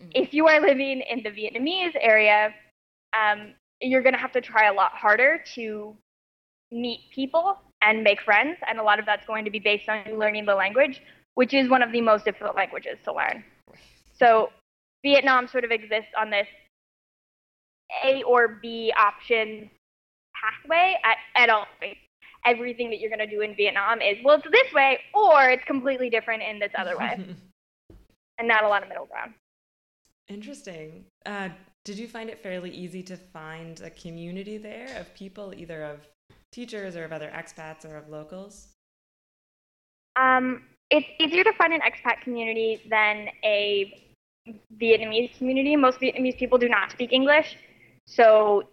[0.02, 0.10] mm-hmm.
[0.16, 2.54] if you are living in the Vietnamese area,
[3.14, 5.96] um, you're going to have to try a lot harder to
[6.72, 10.18] meet people and make friends, and a lot of that's going to be based on
[10.18, 11.02] learning the language,
[11.36, 13.44] which is one of the most difficult languages to learn.
[14.18, 14.50] So
[15.04, 16.48] Vietnam sort of exists on this
[18.04, 19.70] A or B option
[20.36, 21.66] pathway at, at all.
[22.46, 25.64] Everything that you're going to do in Vietnam is, well, it's this way, or it's
[25.66, 27.36] completely different in this other way.
[28.38, 29.34] and not a lot of middle ground.
[30.28, 31.06] Interesting.
[31.26, 31.50] Uh,
[31.86, 36.08] did you find it fairly easy to find a community there of people, either of
[36.52, 38.68] teachers or of other expats or of locals?
[40.18, 44.04] Um, it's easier to find an expat community than a
[44.82, 45.76] Vietnamese community.
[45.76, 47.58] Most Vietnamese people do not speak English.
[48.06, 48.64] So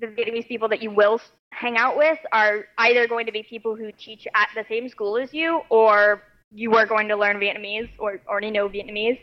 [0.00, 1.20] the Vietnamese people that you will
[1.52, 5.16] hang out with are either going to be people who teach at the same school
[5.16, 6.22] as you or
[6.54, 9.18] you are going to learn Vietnamese or already know Vietnamese.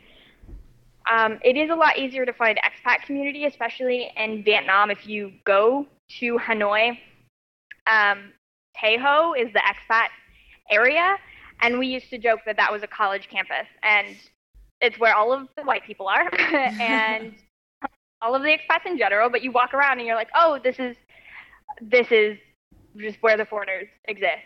[1.12, 4.92] Um, it is a lot easier to find expat community, especially in Vietnam.
[4.92, 5.86] If you go
[6.20, 6.98] to Hanoi,
[7.88, 8.34] um,
[8.78, 10.08] Ho is the expat
[10.70, 11.18] area,
[11.62, 14.16] and we used to joke that that was a college campus, and
[14.82, 17.34] it's where all of the white people are, and
[18.22, 19.30] all of the expats in general.
[19.30, 20.96] But you walk around and you're like, oh, this is
[21.82, 22.38] this is
[22.98, 24.44] just where the foreigners exist.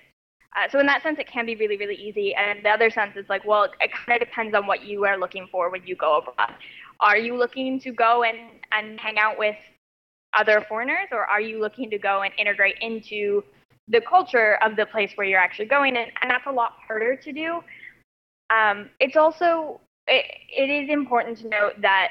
[0.56, 2.36] Uh, so in that sense, it can be really, really easy.
[2.36, 5.18] And the other sense is like, well, it kind of depends on what you are
[5.18, 6.54] looking for when you go abroad.
[7.00, 8.38] Are you looking to go and,
[8.72, 9.56] and hang out with
[10.38, 13.44] other foreigners, or are you looking to go and integrate into
[13.88, 15.98] the culture of the place where you're actually going?
[15.98, 17.63] And, and that's a lot harder to do.
[18.50, 22.10] Um, it's also it, it is important to note that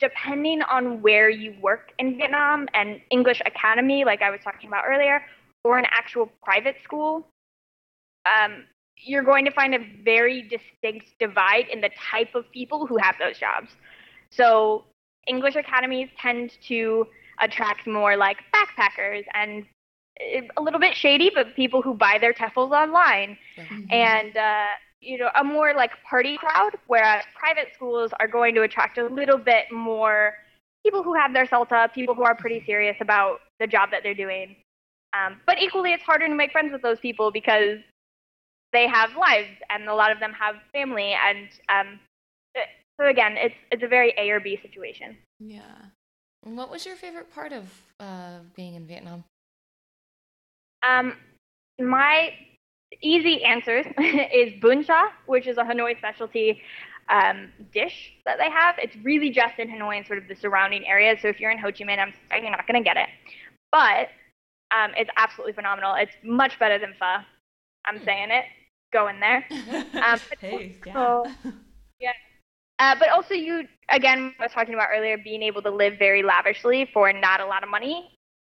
[0.00, 4.84] depending on where you work in Vietnam, and English Academy, like I was talking about
[4.88, 5.22] earlier,
[5.64, 7.26] or an actual private school,
[8.26, 8.64] um,
[8.96, 13.16] you're going to find a very distinct divide in the type of people who have
[13.18, 13.70] those jobs.
[14.30, 14.84] So
[15.26, 17.06] English academies tend to
[17.40, 19.64] attract more like backpackers and
[20.20, 23.38] eh, a little bit shady, but people who buy their TEFLs online.
[23.56, 23.90] Mm-hmm.
[23.90, 24.66] And uh,
[25.00, 29.06] you know, a more like party crowd, whereas private schools are going to attract a
[29.06, 30.34] little bit more
[30.84, 34.14] people who have their CELTA, people who are pretty serious about the job that they're
[34.14, 34.56] doing.
[35.12, 37.78] Um, but equally, it's harder to make friends with those people because
[38.72, 41.14] they have lives and a lot of them have family.
[41.26, 42.00] And um,
[43.00, 45.16] so again, it's it's a very A or B situation.
[45.38, 45.76] Yeah.
[46.42, 47.64] What was your favorite part of
[47.98, 49.24] uh, being in Vietnam?
[50.86, 51.14] Um,
[51.78, 52.32] my
[53.02, 56.62] easy answers is bun cha, which is a Hanoi specialty
[57.08, 58.76] um, dish that they have.
[58.78, 61.18] It's really just in Hanoi and sort of the surrounding areas.
[61.20, 63.08] So if you're in Ho Chi Minh, I'm sorry, you're not going to get it.
[63.72, 64.08] But
[64.76, 65.94] um, it's absolutely phenomenal.
[65.94, 67.16] It's much better than pho.
[67.86, 68.04] I'm hmm.
[68.04, 68.44] saying it.
[68.92, 69.46] Go in there.
[70.00, 71.24] Um, hey, yeah.
[72.00, 72.12] yeah.
[72.78, 76.22] Uh, but also, you again, I was talking about earlier, being able to live very
[76.22, 78.10] lavishly for not a lot of money.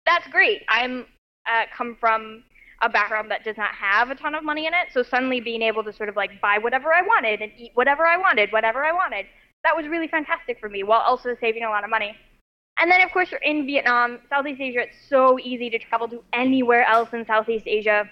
[0.07, 0.63] That's great.
[0.69, 1.07] I'm
[1.47, 2.45] uh, come from
[2.83, 4.89] a background that does not have a ton of money in it.
[4.93, 8.07] So suddenly being able to sort of like buy whatever I wanted and eat whatever
[8.07, 9.27] I wanted, whatever I wanted,
[9.63, 12.17] that was really fantastic for me while also saving a lot of money.
[12.81, 14.81] And then, of course, you're in Vietnam, Southeast Asia.
[14.81, 18.09] It's so easy to travel to anywhere else in Southeast Asia.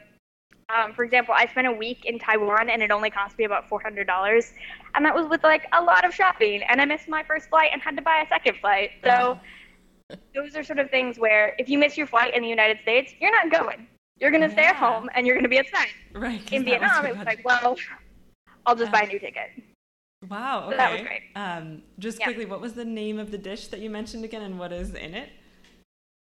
[0.72, 3.68] Um, for example, I spent a week in Taiwan and it only cost me about
[3.68, 4.52] $400.
[4.94, 6.62] And that was with like a lot of shopping.
[6.62, 8.90] And I missed my first flight and had to buy a second flight.
[9.04, 9.38] So
[10.34, 13.12] those are sort of things where if you miss your flight in the United States,
[13.20, 13.86] you're not going.
[14.18, 14.54] You're going to yeah.
[14.54, 15.88] stay at home and you're going to be upset.
[16.14, 16.52] Right.
[16.52, 17.76] In Vietnam, it was like, well,
[18.64, 19.50] I'll just buy a new ticket.
[20.28, 20.64] Wow.
[20.64, 20.70] Okay.
[20.70, 21.22] So that was great.
[21.34, 22.26] Um, just yeah.
[22.26, 24.94] quickly, what was the name of the dish that you mentioned again, and what is
[24.94, 25.30] in it?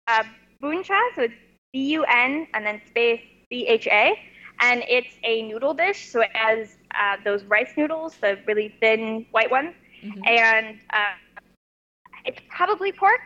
[0.09, 0.25] Uh,
[0.61, 1.35] bun cha, so it's
[1.73, 3.21] B U N and then space
[3.51, 4.19] C-H-A,
[4.61, 6.09] and it's a noodle dish.
[6.11, 10.21] So it has uh, those rice noodles, the really thin white ones, mm-hmm.
[10.27, 11.15] and uh,
[12.25, 13.21] it's probably pork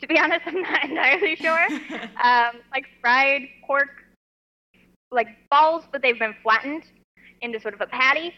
[0.00, 1.66] to be honest, I'm not entirely sure.
[2.22, 4.04] um, like fried pork,
[5.10, 6.84] like balls, but they've been flattened
[7.42, 8.32] into sort of a patty.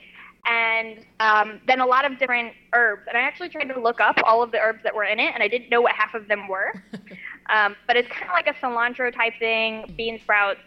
[0.46, 3.02] And um, then a lot of different herbs.
[3.08, 5.32] And I actually tried to look up all of the herbs that were in it,
[5.34, 6.72] and I didn't know what half of them were.
[7.50, 10.60] um, but it's kind of like a cilantro type thing, bean sprouts,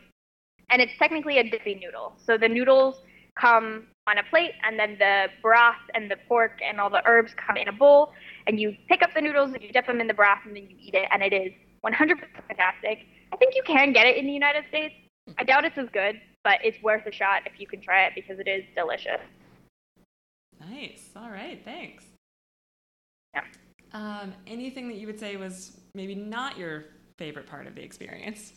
[0.69, 2.13] and it's technically a dippy noodle.
[2.23, 3.01] So the noodles
[3.39, 7.33] come on a plate, and then the broth and the pork and all the herbs
[7.35, 8.13] come in a bowl
[8.47, 10.63] and you pick up the noodles and you dip them in the broth and then
[10.63, 11.51] you eat it, and it is
[11.85, 11.93] 100%
[12.47, 13.05] fantastic.
[13.33, 14.93] I think you can get it in the United States.
[15.37, 18.13] I doubt it's as good, but it's worth a shot if you can try it
[18.15, 19.21] because it is delicious.
[20.71, 21.09] Nice.
[21.15, 21.61] All right.
[21.65, 22.05] Thanks.
[23.33, 23.41] Yeah.
[23.93, 26.85] Um, anything that you would say was maybe not your
[27.17, 28.53] favorite part of the experience?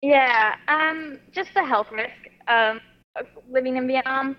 [0.00, 2.10] Yeah, um, just the health risk
[2.48, 2.80] um,
[3.14, 4.36] of living in Vietnam.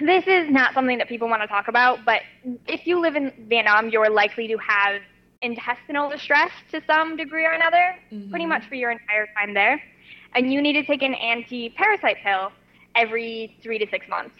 [0.00, 2.20] This is not something that people want to talk about, but
[2.66, 5.00] if you live in Vietnam, you're likely to have
[5.40, 7.98] intestinal distress to some degree or another,
[8.30, 8.48] pretty Mhm.
[8.48, 9.82] much for your entire time there.
[10.34, 12.52] And you need to take an anti parasite pill
[12.94, 14.34] every three to six months.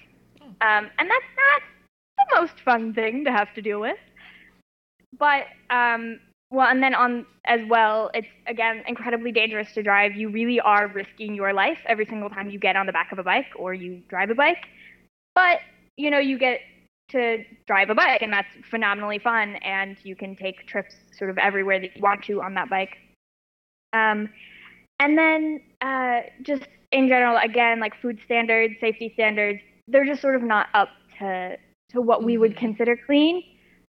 [0.60, 1.62] Um, and that's not
[2.18, 3.98] the most fun thing to have to deal with.
[5.18, 10.14] But um, well, and then on as well, it's again incredibly dangerous to drive.
[10.14, 13.18] You really are risking your life every single time you get on the back of
[13.18, 14.66] a bike or you drive a bike.
[15.34, 15.60] But
[15.96, 16.60] you know, you get
[17.10, 19.56] to drive a bike, and that's phenomenally fun.
[19.56, 22.96] And you can take trips sort of everywhere that you want to on that bike.
[23.92, 24.28] Um,
[25.00, 30.34] and then uh, just in general, again, like food standards, safety standards, they're just sort
[30.36, 31.56] of not up to
[31.90, 32.58] to what we would Mhm.
[32.58, 33.42] consider clean.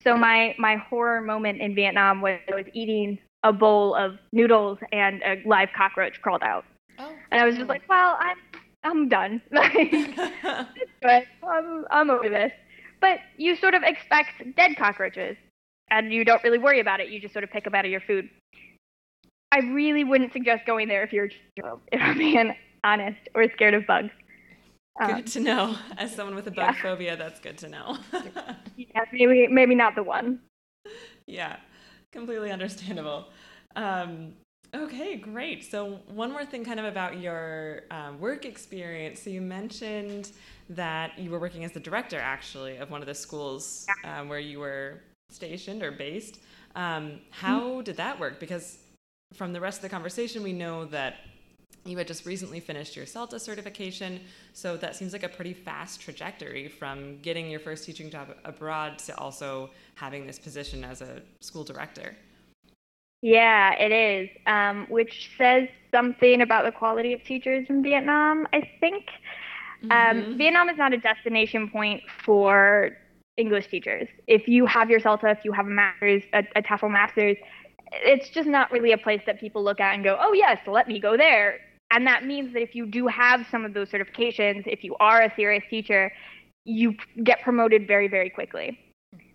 [0.02, 4.78] So my my horror moment in Vietnam was I was eating a bowl of noodles
[4.92, 6.64] and a live cockroach crawled out,
[6.98, 7.12] Oh.
[7.30, 8.36] and I was just like, well, I'm
[8.84, 9.40] I'm done.
[11.02, 12.52] but I'm I'm over this.
[13.00, 15.36] But you sort of expect dead cockroaches,
[15.90, 17.08] and you don't really worry about it.
[17.08, 18.28] You just sort of pick them out of your food.
[19.52, 22.54] I really wouldn't suggest going there if you're if I'm being
[22.84, 24.10] honest or scared of bugs.
[25.00, 25.76] Um, good to know.
[25.98, 26.82] As someone with a bug yeah.
[26.82, 27.98] phobia, that's good to know.
[28.76, 30.40] yeah, maybe maybe not the one.
[31.26, 31.56] yeah,
[32.12, 33.26] completely understandable.
[33.74, 34.32] Um,
[34.74, 35.64] okay, great.
[35.64, 39.20] So, one more thing kind of about your um, work experience.
[39.20, 40.32] So, you mentioned
[40.70, 44.40] that you were working as the director actually of one of the schools um, where
[44.40, 46.40] you were stationed or based.
[46.74, 48.40] Um, how did that work?
[48.40, 48.78] Because
[49.34, 51.16] from the rest of the conversation, we know that
[51.86, 54.20] you had just recently finished your CELTA certification,
[54.52, 58.98] so that seems like a pretty fast trajectory from getting your first teaching job abroad
[59.00, 62.14] to also having this position as a school director.
[63.22, 68.46] Yeah, it is, um, which says something about the quality of teachers in Vietnam.
[68.52, 69.06] I think
[69.90, 70.36] um, Mhm.
[70.38, 72.96] Vietnam is not a destination point for
[73.36, 74.08] English teachers.
[74.26, 77.36] If you have your CELTA, if you have a master's, a, a TEFL master's,
[77.92, 80.88] it's just not really a place that people look at and go, oh yes, let
[80.88, 81.60] me go there.
[81.90, 85.22] And that means that if you do have some of those certifications, if you are
[85.22, 86.12] a serious teacher,
[86.64, 88.78] you get promoted very, very quickly.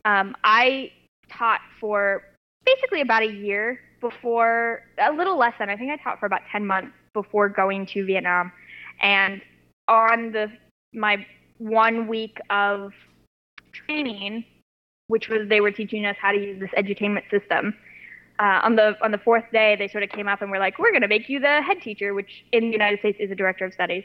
[0.06, 0.92] Um, I
[1.30, 2.24] taught for
[2.66, 6.42] basically about a year before, a little less than, I think I taught for about
[6.52, 8.52] 10 months before going to Vietnam.
[9.02, 9.42] And
[9.88, 10.48] on the
[10.94, 11.26] my
[11.58, 12.92] one week of
[13.72, 14.44] training,
[15.08, 17.74] which was they were teaching us how to use this edutainment system.
[18.42, 20.80] Uh, on the on the fourth day, they sort of came up and were like,
[20.80, 23.36] "We're going to make you the head teacher," which in the United States is a
[23.36, 24.04] director of studies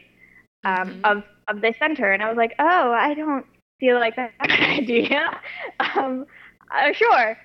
[0.65, 1.01] um, Mhm.
[1.05, 2.13] of of this center.
[2.13, 3.47] And I was like, "Oh, I don't
[3.81, 5.41] feel like that's a idea."
[5.97, 6.27] um,
[6.71, 7.39] uh, sure,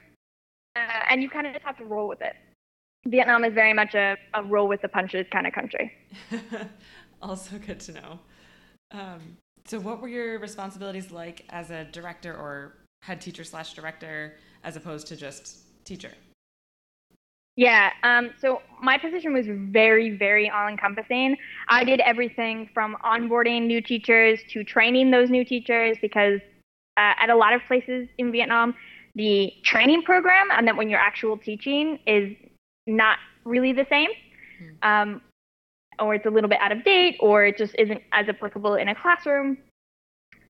[0.76, 2.36] uh, and you kind of just have to roll with it.
[3.06, 5.94] Vietnam is very much a, a roll with the punches kind of country.
[7.22, 8.20] also good to know.
[8.92, 14.36] Um, so, what were your responsibilities like as a director or head teacher slash director,
[14.66, 16.12] as opposed to just teacher?
[17.62, 21.38] Yeah, um, so my position was very, very all encompassing.
[21.68, 26.40] I did everything from onboarding new teachers to training those new teachers because
[26.98, 28.74] uh, at a lot of places in Vietnam,
[29.14, 32.36] the training program and then when you're actual teaching is
[32.88, 34.10] not really the same.
[34.82, 35.22] Um,
[36.00, 38.88] or it's a little bit out of date, or it just isn't as applicable in
[38.88, 39.60] a classroom.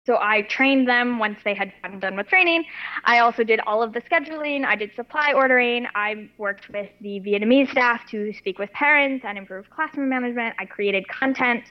[0.05, 2.65] So I trained them once they had gotten done with training.
[3.05, 4.65] I also did all of the scheduling.
[4.65, 5.85] I did supply ordering.
[5.93, 10.55] I worked with the Vietnamese staff to speak with parents and improve classroom management.
[10.57, 11.65] I created content.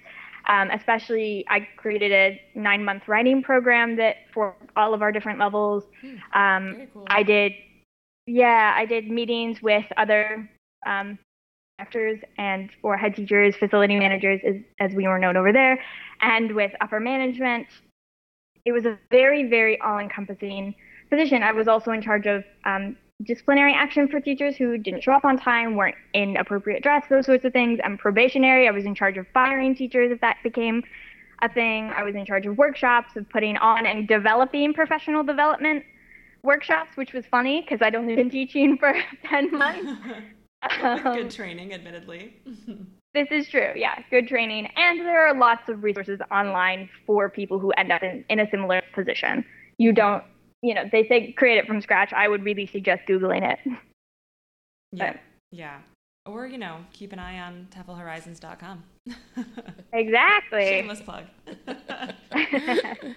[0.48, 5.84] Um, especially, I created a nine-month writing program that for all of our different levels.
[6.32, 7.04] Um, cool.
[7.08, 7.52] I did,
[8.26, 10.48] yeah, I did meetings with other
[10.86, 11.18] um,
[11.78, 15.78] directors and or head teachers, facility managers, as, as we were known over there,
[16.20, 17.66] and with upper management.
[18.64, 20.74] It was a very, very all-encompassing
[21.08, 21.42] position.
[21.42, 25.24] I was also in charge of um, disciplinary action for teachers who didn't show up
[25.24, 27.80] on time, weren't in appropriate dress, those sorts of things.
[27.84, 30.82] I'm probationary, I was in charge of firing teachers if that became
[31.42, 31.90] a thing.
[31.96, 35.84] I was in charge of workshops, of putting on and developing professional development
[36.42, 38.94] workshops, which was funny because I'd only been teaching for
[39.28, 40.00] 10 months.
[40.82, 42.34] Um, good training, admittedly.
[43.14, 44.68] This is true, yeah, good training.
[44.76, 48.50] And there are lots of resources online for people who end up in, in a
[48.50, 49.44] similar position.
[49.78, 50.22] You don't,
[50.62, 52.12] you know, they say create it from scratch.
[52.12, 53.58] I would really suggest Googling it.
[54.92, 55.16] yeah,
[55.50, 55.78] yeah.
[56.26, 58.84] Or you know, keep an eye on TEFLHorizons.com.
[59.92, 60.66] Exactly.
[60.66, 61.24] Shameless plug.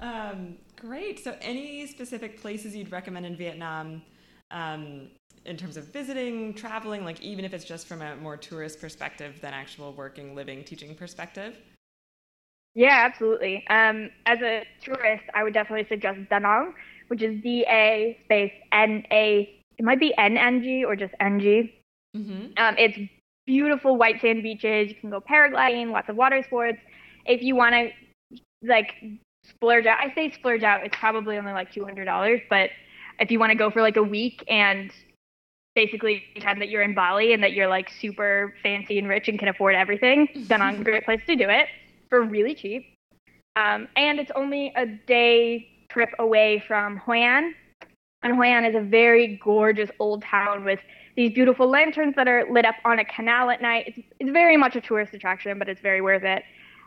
[0.00, 1.22] Um, great.
[1.22, 4.02] So, any specific places you'd recommend in Vietnam
[4.50, 5.08] um,
[5.46, 9.40] in terms of visiting, traveling, like even if it's just from a more tourist perspective
[9.40, 11.56] than actual working, living, teaching perspective?
[12.74, 13.64] Yeah, absolutely.
[13.68, 16.74] Um, as a tourist, I would definitely suggest Da Nang,
[17.08, 19.60] which is D A space N A.
[19.78, 21.74] It might be N N G or just N G.
[22.16, 22.46] Mm-hmm.
[22.56, 22.98] Um, it's
[23.46, 24.88] beautiful white sand beaches.
[24.88, 26.78] You can go paragliding, lots of water sports.
[27.26, 27.90] If you want to
[28.66, 28.94] like
[29.44, 30.84] splurge out, I say splurge out.
[30.84, 32.70] It's probably only like two hundred dollars, but
[33.20, 34.90] if you want to go for like a week and
[35.74, 39.38] basically pretend that you're in Bali and that you're like super fancy and rich and
[39.38, 41.66] can afford everything, then a great place to do it
[42.08, 42.86] for really cheap.
[43.56, 47.54] Um, and it's only a day trip away from Hoi An.
[48.22, 50.80] And Hoi An is a very gorgeous old town with
[51.16, 53.84] these beautiful lanterns that are lit up on a canal at night.
[53.88, 56.42] It's, it's very much a tourist attraction, but it's very worth it.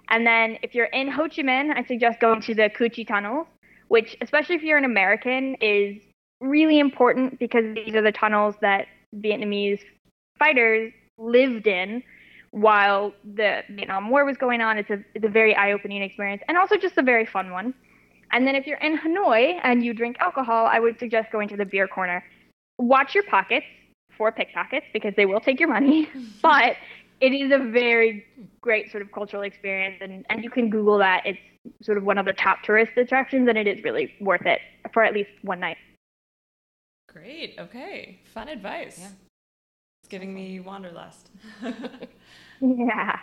[0.10, 3.04] And then if you're in Ho Chi Minh, I suggest going to the Cu Chi
[3.04, 3.48] tunnels,
[3.90, 6.02] which, especially if you're an American, is
[6.42, 9.82] really important because these are the tunnels that Vietnamese
[10.38, 12.04] fighters lived in
[12.52, 14.78] while the Vietnam War was going on.
[14.78, 17.74] It's a, it's a very eye opening experience and also just a very fun one.
[18.32, 21.58] And then if you're in Hanoi and you drink alcohol, I would suggest going to
[21.58, 22.24] the beer corner.
[22.78, 23.66] Watch your pockets
[24.18, 26.10] for pickpockets because they will take your money,
[26.42, 26.76] but
[27.22, 28.26] it is a very
[28.62, 31.24] great sort of cultural experience and, and you can Google that.
[31.26, 31.40] It's
[31.82, 34.60] sort of one of the top tourist attractions and it is really worth it
[34.94, 35.78] for at least one night.
[37.08, 37.56] Great.
[37.58, 38.20] Okay.
[38.34, 39.00] Fun advice.
[39.00, 39.10] Yeah.
[40.02, 41.30] It's giving me wanderlust.
[42.62, 43.20] yeah.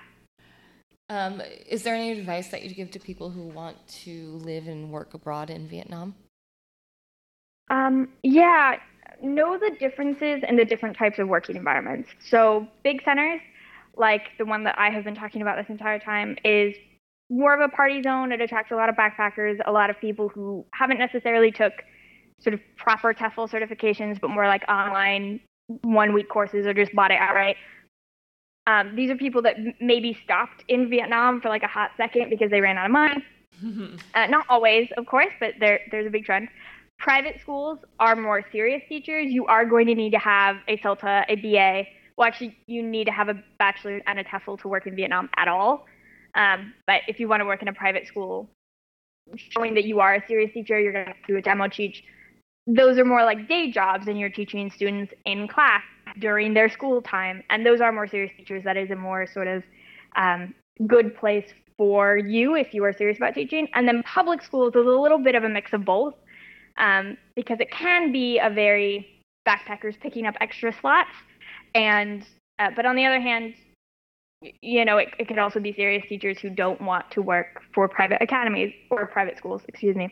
[1.10, 4.90] Um, is there any advice that you'd give to people who want to live and
[4.90, 6.14] work abroad in Vietnam?
[7.70, 8.76] Um, yeah,
[9.22, 12.08] know the differences in the different types of working environments.
[12.28, 13.40] So, big centers,
[13.96, 16.74] like the one that I have been talking about this entire time, is
[17.30, 18.32] more of a party zone.
[18.32, 21.72] It attracts a lot of backpackers, a lot of people who haven't necessarily took
[22.44, 25.40] sort of proper TEFL certifications, but more like online
[25.82, 27.56] one week courses or just bought it outright.
[28.66, 32.30] Um, these are people that m- maybe stopped in Vietnam for like a hot second
[32.30, 33.24] because they ran out of money.
[34.14, 36.48] uh, not always, of course, but there, there's a big trend.
[36.98, 39.26] Private schools are more serious teachers.
[39.28, 41.88] You are going to need to have a CELTA, a BA.
[42.16, 45.28] Well, actually, you need to have a bachelor's and a TEFL to work in Vietnam
[45.36, 45.86] at all.
[46.34, 48.48] Um, but if you want to work in a private school,
[49.36, 52.04] showing that you are a serious teacher, you're going to do a demo teach
[52.66, 55.82] those are more like day jobs and you're teaching students in class
[56.18, 57.42] during their school time.
[57.50, 58.64] And those are more serious teachers.
[58.64, 59.62] That is a more sort of
[60.16, 60.54] um,
[60.86, 63.68] good place for you if you are serious about teaching.
[63.74, 66.14] And then public schools is a little bit of a mix of both
[66.78, 71.10] um, because it can be a very backpackers picking up extra slots.
[71.74, 72.24] And
[72.58, 73.54] uh, but on the other hand
[74.60, 77.88] you know it, it could also be serious teachers who don't want to work for
[77.88, 80.08] private academies or private schools excuse me.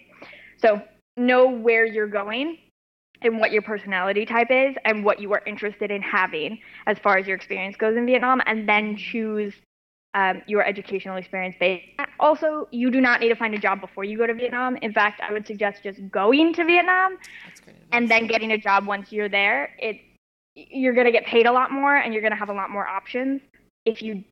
[0.56, 0.80] So
[1.16, 2.58] know where you're going
[3.22, 7.18] and what your personality type is and what you are interested in having as far
[7.18, 9.54] as your experience goes in Vietnam, and then choose
[10.14, 11.86] um, your educational experience based.
[12.20, 14.76] Also, you do not need to find a job before you go to Vietnam.
[14.76, 17.16] In fact, I would suggest just going to Vietnam
[17.92, 19.70] and then getting a job once you're there.
[19.78, 20.00] It
[20.54, 22.68] you're going to get paid a lot more and you're going to have a lot
[22.68, 23.40] more options
[23.86, 24.22] if you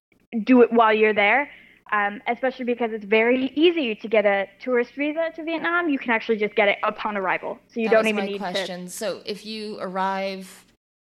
[0.44, 1.50] do it while you're there
[1.92, 5.88] um, especially because it's very easy to get a tourist visa to Vietnam.
[5.88, 8.84] You can actually just get it upon arrival, so you that don't even need question.
[8.84, 8.90] to.
[8.90, 10.66] So if you arrive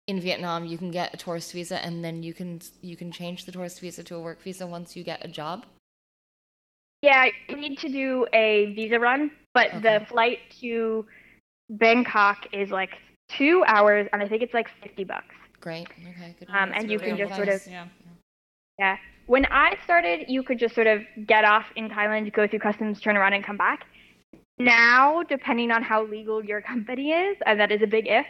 [0.08, 3.46] in Vietnam, you can get a tourist visa, and then you can you can change
[3.46, 5.66] the tourist visa to a work visa once you get a job.
[7.02, 9.80] Yeah, you need to do a visa run, but okay.
[9.80, 11.06] the flight to
[11.70, 12.92] Bangkok is like
[13.30, 15.36] two hours, and I think it's like fifty bucks.
[15.62, 15.88] Great.
[16.10, 16.36] Okay.
[16.40, 16.50] Good.
[16.50, 17.88] Um, and you can just sort of yeah.
[18.78, 18.98] Yeah.
[19.28, 23.02] When I started, you could just sort of get off in Thailand, go through customs,
[23.02, 23.86] turn around, and come back.
[24.60, 28.26] Now, depending on how legal your company is, and that is a big if,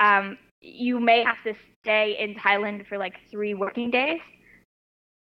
[0.00, 4.20] um, you may have to stay in Thailand for like three working days.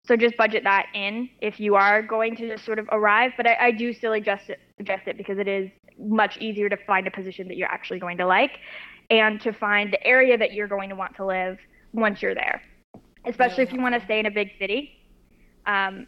[0.05, 3.33] So just budget that in if you are going to just sort of arrive.
[3.35, 6.77] But I, I do still suggest it, suggest it because it is much easier to
[6.87, 8.51] find a position that you're actually going to like
[9.09, 11.57] and to find the area that you're going to want to live
[11.93, 12.61] once you're there
[13.25, 14.98] especially if you want to stay in a big city.
[15.69, 16.07] Um,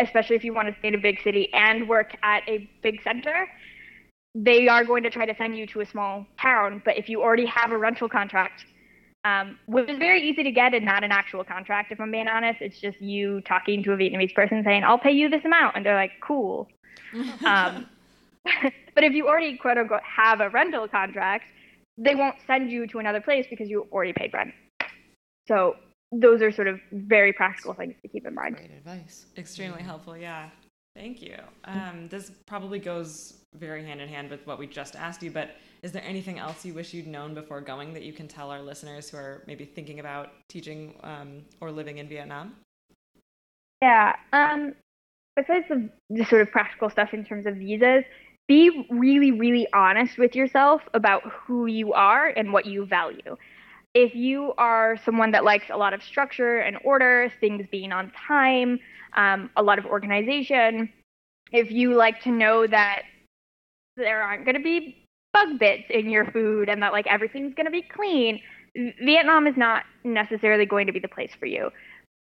[0.00, 3.02] especially if you want to stay in a big city and work at a big
[3.02, 3.46] center,
[4.34, 6.82] they are going to try to send you to a small town.
[6.84, 8.64] But if you already have a rental contract,
[9.24, 12.28] um, which is very easy to get and not an actual contract, if I'm being
[12.28, 15.76] honest, it's just you talking to a Vietnamese person saying, I'll pay you this amount.
[15.76, 16.68] And they're like, cool.
[17.46, 17.86] um,
[18.94, 21.44] but if you already, quote unquote, have a rental contract,
[21.98, 24.52] they won't send you to another place because you already paid rent.
[25.48, 25.76] So
[26.12, 28.56] those are sort of very practical things to keep in mind.
[28.56, 29.26] Great advice.
[29.36, 30.16] Extremely helpful.
[30.16, 30.48] Yeah.
[30.94, 31.36] Thank you.
[31.64, 35.56] Um, this probably goes very hand in hand with what we just asked you, but
[35.82, 38.62] is there anything else you wish you'd known before going that you can tell our
[38.62, 42.56] listeners who are maybe thinking about teaching um, or living in Vietnam?
[43.82, 44.16] Yeah.
[44.32, 44.74] Um,
[45.36, 48.04] besides the, the sort of practical stuff in terms of visas,
[48.48, 53.36] be really, really honest with yourself about who you are and what you value.
[53.98, 58.12] If you are someone that likes a lot of structure and order, things being on
[58.28, 58.78] time,
[59.14, 60.92] um, a lot of organization,
[61.50, 63.04] if you like to know that
[63.96, 67.64] there aren't going to be bug bits in your food and that like everything's going
[67.64, 68.38] to be clean,
[69.02, 71.70] Vietnam is not necessarily going to be the place for you.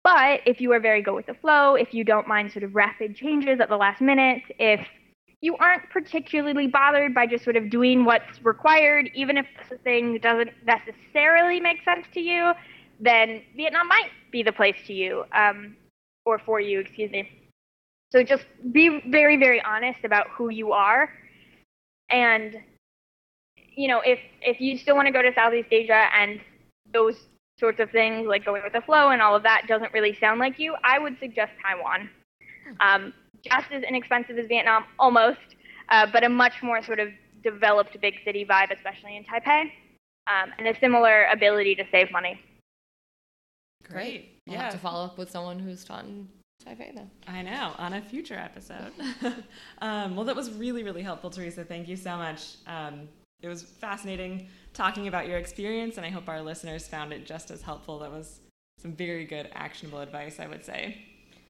[0.03, 2.75] But if you are very go with the flow, if you don't mind sort of
[2.75, 4.81] rapid changes at the last minute, if
[5.43, 10.19] you aren't particularly bothered by just sort of doing what's required, even if the thing
[10.19, 12.53] doesn't necessarily make sense to you,
[13.01, 15.77] then Vietnam might be the place to you, um,
[16.27, 17.29] or for you, excuse me.
[18.13, 21.11] So just be very, very honest about who you are,
[22.11, 22.57] and
[23.77, 26.41] you know, if if you still want to go to Southeast Asia and
[26.93, 27.29] those
[27.59, 30.41] sorts of things like going with the flow and all of that doesn't really sound
[30.41, 32.11] like you, I would suggest Taiwan.
[32.81, 33.13] Um,
[33.45, 35.57] just as inexpensive as Vietnam, almost,
[35.89, 37.09] uh, but a much more sort of
[37.43, 39.63] developed big city vibe, especially in Taipei,
[40.27, 42.41] um, and a similar ability to save money.
[43.85, 44.39] Great.
[44.47, 44.65] We'll yeah.
[44.65, 46.29] have to follow up with someone who's taught in
[46.65, 47.11] Taipei then.
[47.27, 48.93] I know, on a future episode.
[49.81, 51.65] um, well, that was really, really helpful, Teresa.
[51.65, 52.57] Thank you so much.
[52.67, 53.09] Um,
[53.43, 57.51] it was fascinating talking about your experience, and I hope our listeners found it just
[57.51, 57.99] as helpful.
[58.01, 58.41] That was
[58.79, 60.99] some very good, actionable advice, I would say.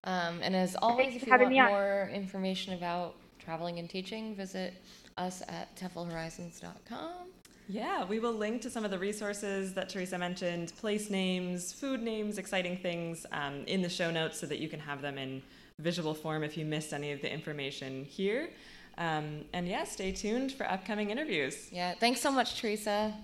[0.05, 1.70] Um, and as always, Thanks if you having want me on.
[1.70, 4.74] more information about traveling and teaching, visit
[5.16, 7.28] us at teflhorizons.com.
[7.68, 12.03] Yeah, we will link to some of the resources that Teresa mentioned, place names, food
[12.03, 15.40] names, exciting things um, in the show notes so that you can have them in
[15.78, 18.51] visual form if you missed any of the information here.
[18.98, 21.68] Um, and yeah, stay tuned for upcoming interviews.
[21.70, 23.14] Yeah, thanks so much, Teresa.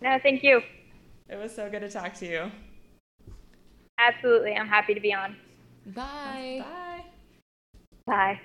[0.00, 0.62] No, thank you.
[1.28, 2.50] It was so good to talk to you.
[3.98, 5.36] Absolutely, I'm happy to be on.
[5.94, 6.64] Bye.
[6.64, 7.04] Bye.
[8.06, 8.40] Bye.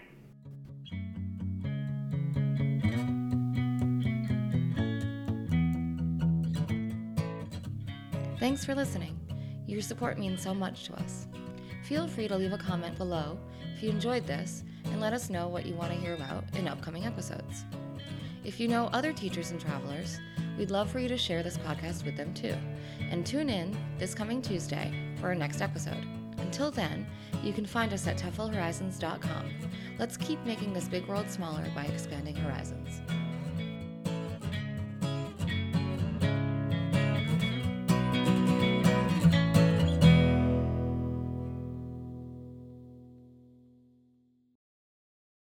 [8.39, 9.19] Thanks for listening.
[9.67, 11.27] Your support means so much to us.
[11.83, 13.37] Feel free to leave a comment below
[13.75, 16.67] if you enjoyed this and let us know what you want to hear about in
[16.67, 17.65] upcoming episodes.
[18.43, 20.19] If you know other teachers and travelers,
[20.57, 22.55] we'd love for you to share this podcast with them too.
[23.11, 26.20] And tune in this coming Tuesday for our next episode.
[26.41, 27.07] Until then,
[27.43, 29.49] you can find us at TEFLHorizons.com.
[29.97, 33.01] Let's keep making this big world smaller by expanding horizons.